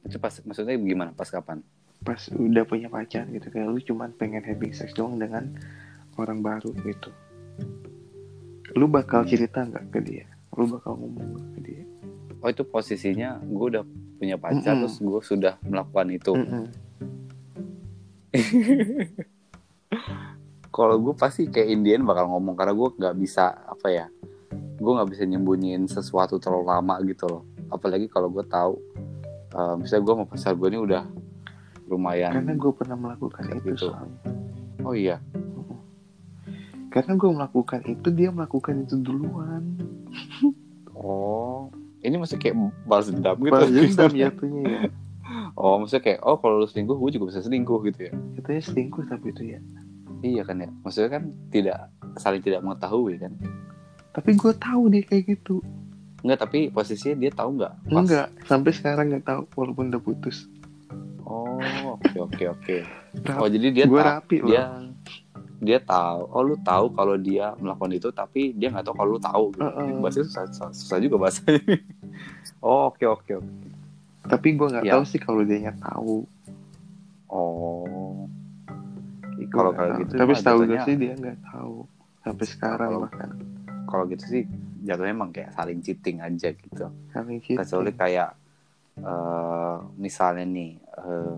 [0.06, 1.14] Itu pas maksudnya gimana?
[1.14, 1.62] Pas kapan?
[2.02, 5.54] Pas udah punya pacar gitu kayak lu cuman pengen having sex doang dengan
[6.18, 7.14] orang baru gitu
[8.76, 11.84] lu bakal cerita nggak ke dia lu bakal ngomong nggak ke dia
[12.40, 13.84] oh itu posisinya gue udah
[14.16, 14.88] punya pacar Mm-mm.
[14.88, 16.64] terus gue sudah melakukan itu Mm-mm.
[20.76, 24.06] kalau gue pasti kayak Indian bakal ngomong karena gue nggak bisa apa ya
[24.76, 28.76] gue nggak bisa nyembunyiin sesuatu terlalu lama gitu loh apalagi kalau gue tahu
[29.56, 31.04] eh, misalnya gue sama pacar gue ini udah
[31.88, 33.88] lumayan karena gue pernah melakukan itu Gitu.
[33.88, 34.20] soalnya
[34.84, 35.18] oh iya
[36.96, 39.76] karena gue melakukan itu dia melakukan itu duluan.
[40.96, 41.68] Oh
[42.00, 42.56] ini masih kayak
[42.88, 43.52] balas dendam gitu?
[43.52, 44.80] Balas dendam jatuhnya ya
[45.58, 48.14] oh maksudnya kayak oh kalau lu selingkuh gue juga bisa selingkuh gitu ya?
[48.40, 49.60] Katanya selingkuh tapi itu ya.
[50.24, 50.70] Iya kan ya?
[50.86, 51.78] Maksudnya kan tidak
[52.18, 53.34] saling tidak mengetahui kan?
[54.16, 55.60] Tapi gue tahu dia kayak gitu.
[56.24, 57.74] Enggak, tapi posisinya dia tahu nggak?
[57.92, 60.48] Pas- enggak sampai sekarang nggak tahu walaupun udah putus.
[61.26, 62.78] Oh, oke oke oke.
[63.38, 64.95] Oh, jadi dia tahu rapi loh
[65.58, 66.20] dia tahu.
[66.28, 69.46] Oh, lu tahu kalau dia melakukan itu tapi dia nggak tahu kalau lu tahu.
[69.52, 69.62] Gitu.
[69.62, 69.88] Heeh.
[69.98, 71.60] Bahasanya susah, susah, susah juga bahasanya.
[72.62, 73.68] oh, oke oke oke.
[74.26, 74.98] tapi gue nggak Ya.
[74.98, 76.26] tahu sih kalau dia tahu
[77.28, 78.26] Oh.
[79.46, 80.02] Kalau tahu.
[80.02, 81.86] gitu tapi setahu gue sih dia nggak tahu
[82.22, 83.30] sampai sekarang Kalau- bahkan
[83.86, 84.44] Kalau gitu sih
[84.82, 86.90] jatuhnya emang kayak saling cheating aja gitu.
[87.10, 87.60] saling cheating.
[87.60, 88.30] Kecuali kayak
[88.98, 91.36] eh misalnya nih eh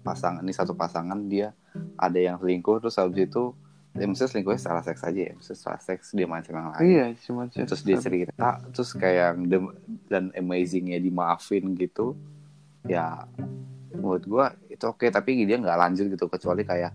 [0.00, 1.50] pasangan ini satu pasangan dia
[1.98, 3.54] ada yang selingkuh terus habis itu
[3.94, 6.82] ya maksudnya selingkuhnya secara seks aja ya maksudnya secara seks dia main sama yang lain.
[6.82, 9.76] Iya cuman sih terus dia cerita terus kayak yang dem-
[10.10, 12.18] dan amazingnya dimaafin gitu
[12.90, 13.24] ya
[13.94, 16.90] menurut gua itu oke tapi dia nggak lanjut gitu kecuali kayak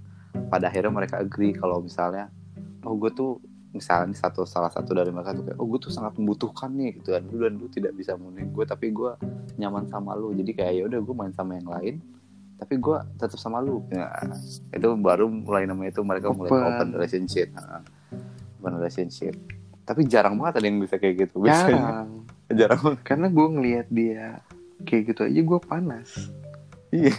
[0.52, 2.28] pada akhirnya mereka agree kalau misalnya
[2.84, 6.18] oh gue tuh misalnya satu salah satu dari mereka tuh kayak oh gue tuh sangat
[6.18, 9.12] membutuhkan nih gitu dan lu dan lu tidak bisa memenuhi gue tapi gue
[9.62, 10.34] nyaman sama lu.
[10.34, 11.96] Jadi kayak ya udah gue main sama yang lain
[12.60, 13.80] tapi gue tetap sama lu.
[13.88, 14.12] Ya,
[14.76, 16.68] itu baru mulai namanya itu mereka mulai Open.
[16.68, 17.48] open relationship.
[18.60, 19.34] Open relationship.
[19.88, 21.80] Tapi jarang banget ada yang bisa kayak gitu biasanya.
[21.80, 22.10] Jarang
[22.60, 23.02] jarang banget.
[23.08, 24.44] Karena gue ngelihat dia
[24.84, 26.10] kayak gitu aja gue panas.
[26.92, 27.16] Iya.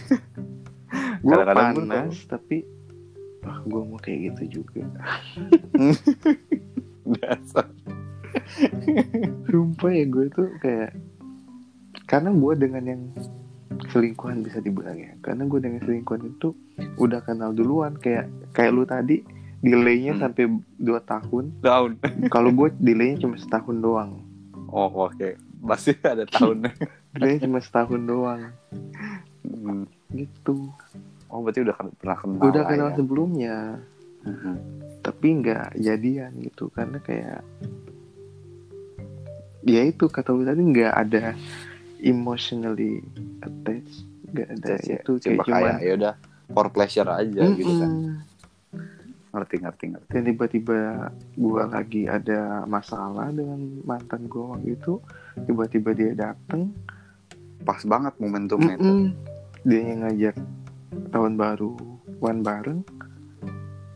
[1.25, 2.63] gue panas tapi
[3.41, 4.85] ah gue mau kayak gitu juga.
[7.17, 7.67] Dasar.
[9.49, 10.93] Sumpah ya gue tuh kayak
[12.05, 13.03] karena gue dengan yang
[13.87, 15.13] selingkuhan bisa dibilang ya.
[15.19, 16.53] Karena gue dengan selingkuhan itu
[16.95, 17.95] udah kenal duluan.
[17.95, 19.25] Kayak kayak lu tadi
[19.59, 20.21] delaynya Hmm.
[20.23, 20.43] sampai
[20.77, 21.45] 2 tahun.
[21.59, 21.97] Down
[22.33, 24.21] kalau gue delaynya cuma setahun doang.
[24.67, 25.33] Oh oke.
[25.59, 26.73] Masih ada tahunnya
[27.13, 28.41] delaynya cuma setahun doang.
[29.41, 29.85] Hmm.
[30.09, 30.69] gitu.
[31.25, 32.95] Oh berarti udah kan- pernah kenal udah kenal ya.
[32.95, 33.57] sebelumnya.
[34.21, 34.55] Mhm.
[35.01, 36.69] tapi nggak jadian gitu.
[36.69, 37.41] Karena kayak
[39.61, 41.33] ya itu kata lu tadi nggak ada
[42.01, 43.05] emotionally
[43.45, 44.05] attached.
[44.31, 46.13] Nggak ada Just ya, itu coba kayak ya udah
[46.51, 47.91] for pleasure aja gitu kan.
[49.31, 50.09] Ngerti ngerti ngerti.
[50.11, 50.79] Dan tiba-tiba
[51.39, 54.99] gua lagi ada masalah dengan mantan gua waktu itu
[55.47, 56.75] tiba-tiba dia dateng.
[57.63, 58.83] Pas banget momentumnya itu.
[58.83, 59.05] Mm-mm,
[59.63, 60.35] dia yang ngajak
[61.13, 61.77] tahun baru
[62.19, 62.81] one bareng.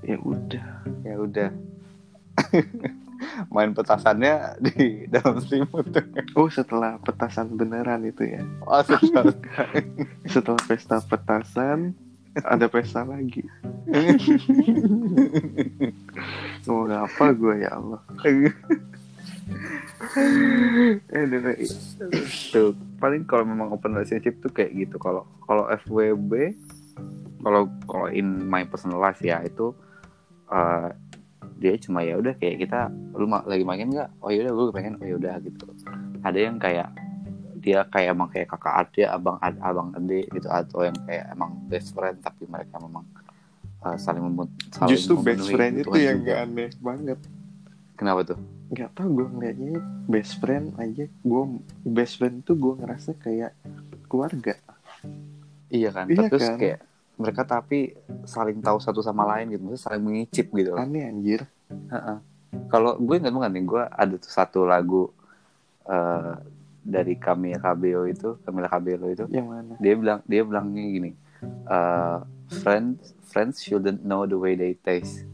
[0.06, 0.68] Ya udah.
[1.02, 1.50] Ya udah
[3.52, 5.90] main petasannya di dalam selimut.
[6.38, 8.42] Oh setelah petasan beneran itu ya?
[8.66, 9.34] Oh, sebentar.
[10.34, 11.96] setelah pesta petasan
[12.44, 13.48] ada pesta lagi.
[16.68, 18.02] Ngomong apa gue ya Allah?
[18.28, 18.52] Eh
[22.52, 25.00] tuh paling kalau memang open relationship tuh kayak gitu.
[25.00, 26.52] Kalau kalau FWB
[27.46, 29.72] kalau kalau in my personal life ya itu
[30.50, 30.90] eh,
[31.56, 34.10] dia cuma ya udah kayak kita lu ma- lagi main nggak?
[34.20, 35.66] Oh ya udah gue pengen oh ya udah gitu.
[36.22, 36.90] Ada yang kayak
[37.56, 41.56] dia kayak emang kayak kakak adik abang ad- abang adik gitu atau yang kayak emang
[41.66, 43.08] best friend tapi mereka memang
[43.82, 46.30] eh, saling memut saling justru best friend itu yang juga.
[46.30, 47.20] gak aneh banget.
[47.96, 48.38] Kenapa tuh?
[48.70, 49.74] Nggak tau gue ngeliatnya
[50.06, 51.08] best friend aja.
[51.24, 51.42] Gue
[51.88, 53.56] best friend tuh gue ngerasa kayak
[54.12, 54.54] keluarga.
[55.72, 56.58] Iya kan, Iya terus kan?
[56.62, 56.80] kayak
[57.16, 57.96] mereka tapi
[58.28, 60.76] saling tahu satu sama lain gitu, maksudnya saling mengicip gitu.
[60.76, 60.80] loh.
[60.82, 62.18] aneh anjir Heeh.
[62.72, 65.12] Kalau gue banget nih, gue ada tuh satu lagu
[65.90, 66.34] eh,
[66.86, 71.12] dari Camila Cabello itu, Camila Cabello itu, yang mana dia bilang dia bilangnya gini,
[71.68, 72.18] eh,
[72.62, 75.26] friends friends shouldn't know the way they taste,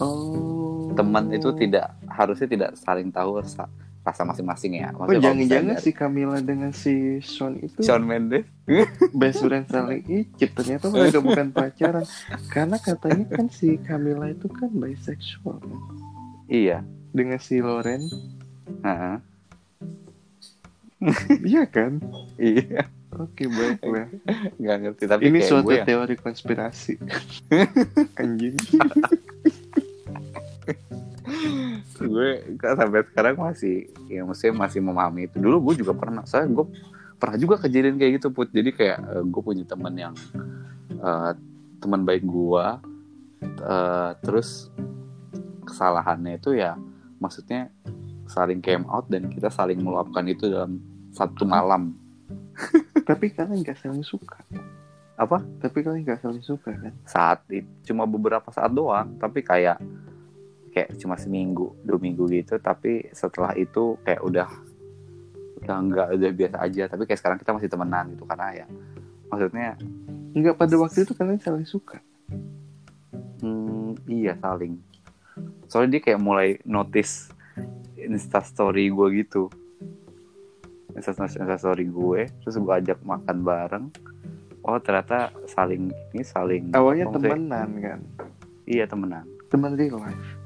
[0.00, 0.90] Oh.
[0.96, 3.68] teman itu tidak harusnya tidak saling tahu rasa,
[4.08, 4.88] rasa masing-masing ya.
[4.90, 8.48] Oh Maksudnya kalau jangan-jangan si Camila dengan si Sean itu Shawn Mendes?
[9.20, 10.56] best friend saling icip.
[10.56, 12.04] Ternyata mereka bukan pacaran.
[12.48, 15.78] Karena katanya kan si Camila itu kan bisexual kan?
[16.46, 16.80] iya.
[17.08, 18.00] Dengan si Loren.
[18.80, 19.16] Heeh.
[21.44, 22.00] iya kan?
[22.38, 22.86] Iya.
[23.08, 24.06] Oke baiklah
[24.60, 25.80] nggak ngerti tapi ini suatu gue.
[25.80, 27.00] yang- teori konspirasi.
[28.20, 28.54] Anjing
[31.98, 35.36] gue kan sampai sekarang masih ya maksudnya masih memahami itu.
[35.38, 36.66] Dulu gue juga pernah saya gue
[37.18, 38.48] pernah juga kejadian kayak gitu put.
[38.50, 40.14] Jadi kayak eh, gue punya teman yang
[40.92, 41.32] eh,
[41.78, 42.66] teman baik gue
[43.44, 44.70] eh, terus
[45.68, 46.74] kesalahannya itu ya
[47.20, 47.68] maksudnya
[48.28, 50.80] saling came out dan kita saling meluapkan itu dalam
[51.12, 51.96] satu malam.
[53.08, 54.38] Tapi kalian nggak saling suka.
[55.18, 55.42] Apa?
[55.58, 56.94] Tapi kalian nggak saling suka kan?
[57.08, 59.82] Saat itu cuma beberapa saat doang tapi kayak
[60.72, 62.56] kayak cuma seminggu dua minggu gitu.
[62.60, 64.48] Tapi setelah itu kayak udah
[65.64, 66.82] udah enggak udah biasa aja.
[66.88, 68.24] Tapi kayak sekarang kita masih temenan gitu.
[68.24, 68.66] Karena ya
[69.28, 69.76] maksudnya
[70.32, 71.98] nggak pada waktu itu kalian saling suka.
[73.42, 74.78] Hmm, iya saling.
[75.70, 77.30] Soalnya dia kayak mulai notice
[77.98, 79.52] insta story gue gitu.
[80.98, 81.14] Insta,
[81.54, 83.86] story gue terus gue ajak makan bareng.
[84.66, 88.00] Oh ternyata saling ini saling awalnya temenan kan?
[88.66, 89.24] Iya temenan.
[89.48, 90.37] Teman real life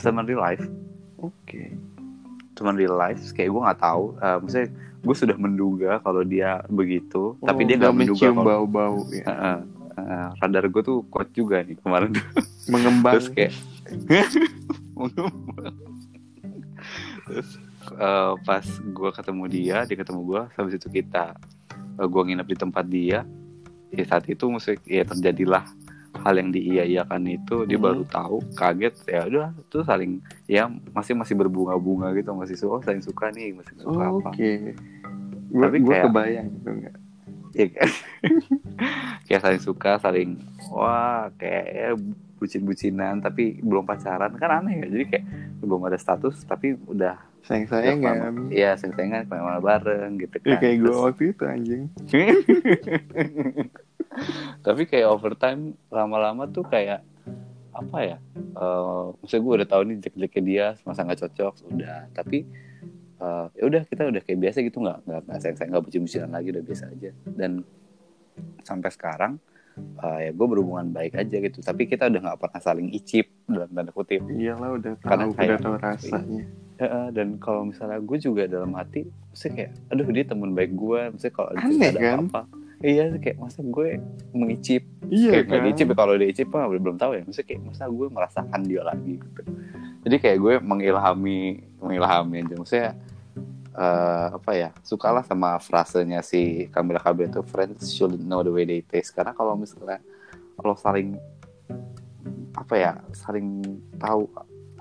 [0.00, 0.64] teman real life.
[1.20, 1.72] Oke.
[2.56, 4.68] Teman real life kayak gue nggak tahu eh, maksudnya
[5.06, 9.24] gue sudah menduga kalau dia begitu tapi Oh, dia nggak menduga mencium kalau bau-bau ya.
[9.28, 9.58] Heeh,
[10.00, 10.28] heeh.
[10.42, 12.12] radar gue tuh kuat juga nih kemarin.
[12.72, 13.14] Mengembang.
[13.20, 13.52] Terus kayak
[17.26, 17.58] terus
[17.92, 21.34] eh, pas gue ketemu dia dia ketemu gue habis itu kita
[21.98, 23.26] uh, gue nginep di tempat dia
[23.90, 25.64] ya saat itu musik ya terjadilah
[26.18, 27.86] hal yang diiyakan itu dia Hmm.
[27.86, 32.82] baru tahu kaget ya udah tuh saling ya masih masih berbunga-bunga gitu masih suka oh,
[32.82, 34.74] saling suka nih masih suka Oh, apa Oke.
[35.46, 36.94] Gue Tapi gue kayak- kebayang gitu enggak.
[37.52, 37.66] ya
[39.26, 40.30] kayak saling suka saling
[40.68, 41.88] wah kayak ya,
[42.36, 45.24] bucin-bucinan tapi belum pacaran kan aneh ya jadi kayak
[45.58, 48.34] belum ada status tapi udah Sayang-sayang udah kan.
[48.50, 50.50] Iya, sayang-sayangan ke mana-mana bareng gitu kan.
[50.50, 51.84] Ya kayak gue waktu itu anjing.
[54.60, 57.02] tapi kayak overtime lama-lama tuh kayak
[57.70, 58.18] apa ya?
[58.56, 61.98] eh maksudnya gue udah tahu nih jelek-jeleknya dia, masa nggak cocok, udah.
[62.10, 62.38] Tapi
[63.16, 66.48] eh, ya udah kita udah kayak biasa gitu nggak nggak nggak sayang-sayang nggak bucin-bucinan lagi
[66.50, 67.10] udah biasa aja.
[67.26, 67.52] Dan
[68.62, 69.32] sampai sekarang
[69.76, 71.60] eh, ya gue berhubungan baik aja gitu.
[71.60, 74.24] Tapi kita udah nggak pernah saling icip dalam tanda kutip.
[74.24, 76.44] Iyalah udah tahu, Karena udah kayak- tahu rasanya.
[76.76, 81.00] Heeh, dan kalau misalnya gue juga dalam hati, maksudnya kayak, aduh dia teman baik gue,
[81.08, 81.64] maksudnya kalau ada
[81.96, 82.20] kan?
[82.20, 82.40] apa-apa,
[82.84, 84.00] iya kayak masa gue
[84.36, 85.64] mengicip, Iya kayak kan.
[85.64, 88.60] diicip ya kalau dia icip mah belum, belum tahu ya, maksudnya kayak masa gue merasakan
[88.68, 89.42] dia lagi gitu.
[90.06, 91.40] Jadi kayak gue mengilhami,
[91.80, 92.90] mengilhami aja, maksudnya
[93.76, 98.68] eh, apa ya, sukalah sama frasenya si Camila Cabello itu, friends should know the way
[98.68, 100.00] they taste, karena kalau misalnya
[100.56, 101.16] kalau saling
[102.56, 103.64] apa ya, saling
[104.00, 104.28] tahu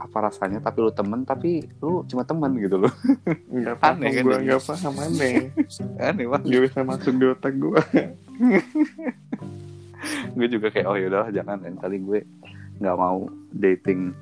[0.06, 2.94] apa rasanya tapi lu temen tapi lu cuma temen gitu loh
[3.50, 4.42] Enggak paham Aneh kan gue ini?
[4.46, 5.36] enggak paham aneh.
[6.08, 7.82] aneh banget Gak bisa masuk di otak gue.
[10.38, 12.20] gue juga kayak oh yaudahlah jangan lain kali gue
[12.78, 14.14] nggak mau dating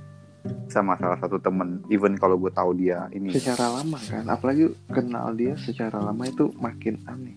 [0.68, 4.24] sama salah satu temen even kalau gue tahu dia ini secara lama kan.
[4.28, 7.36] Apalagi kenal dia secara lama itu makin aneh.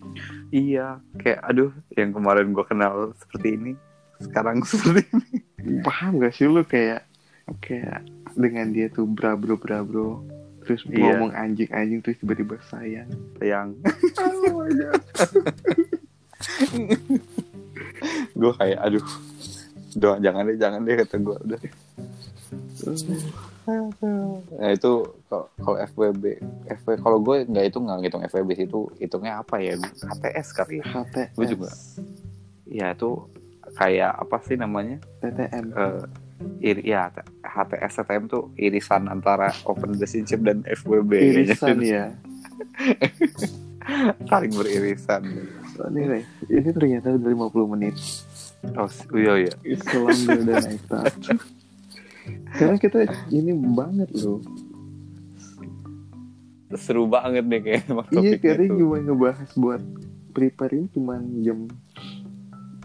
[0.50, 3.72] iya kayak aduh yang kemarin gue kenal seperti ini
[4.18, 5.30] sekarang seperti ini
[5.82, 7.02] Paham gak sih lu kayak
[7.58, 10.20] kayak dengan dia tuh bra bro bra bro
[10.62, 11.14] terus Iya.
[11.16, 13.06] ngomong anjing anjing terus tiba-tiba sayang.
[13.40, 13.72] yang
[14.18, 14.66] Oh
[18.32, 19.04] gue kayak aduh
[19.94, 21.60] doa jangan deh jangan deh kata gue udah
[24.52, 24.92] nah itu
[25.26, 26.24] kalau FWB
[26.76, 30.78] FW kalau gue nggak itu nggak ngitung FWB sih itu hitungnya apa ya HTS kali
[30.78, 31.34] ya HTS.
[31.34, 31.70] Gue juga.
[32.66, 33.10] ya itu
[33.74, 35.64] kayak apa sih namanya TTM.
[35.72, 36.02] eh
[36.58, 37.08] iri ya
[37.40, 42.12] HTS TTM tuh irisan antara open relationship dan FWB Irisan ya.
[44.30, 45.22] saling beririsan
[45.76, 47.92] Oh, ini, ini ternyata udah 50 menit.
[48.74, 50.80] oh iya iya Islam udah naik.
[52.50, 54.40] Karena kita ini banget loh.
[56.74, 58.72] seru banget nih kayak Iya, tuh.
[58.72, 59.82] cuma ngebahas buat
[60.32, 61.68] prepare ini cuma jam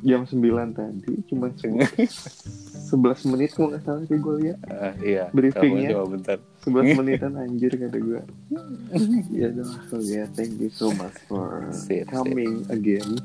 [0.01, 0.37] jam 9
[0.71, 2.01] tadi, cuma 11
[3.27, 4.57] menit kalau nggak salah sih gue lihat.
[4.65, 5.93] Eh, iya Briefingnya.
[5.93, 8.21] Coba bentar 11 menitan anjir kata gue.
[9.29, 12.09] ya udah so ya thank you so much for Sip, sip.
[12.09, 13.17] coming again.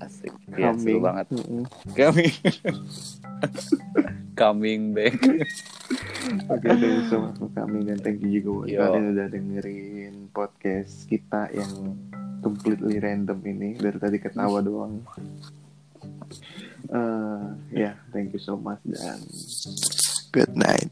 [0.00, 1.00] asik iya seru Coming.
[1.04, 1.62] banget Mm-mm.
[1.92, 2.26] kami
[4.40, 5.12] coming back.
[6.48, 10.14] Oke, thank you so much for coming dan thank you juga buat kalian udah dengerin
[10.32, 12.00] podcast kita yang
[12.40, 15.04] completely random ini dari tadi ketawa doang.
[16.92, 19.22] Uh, yeah, thank you so much and
[20.32, 20.90] good night.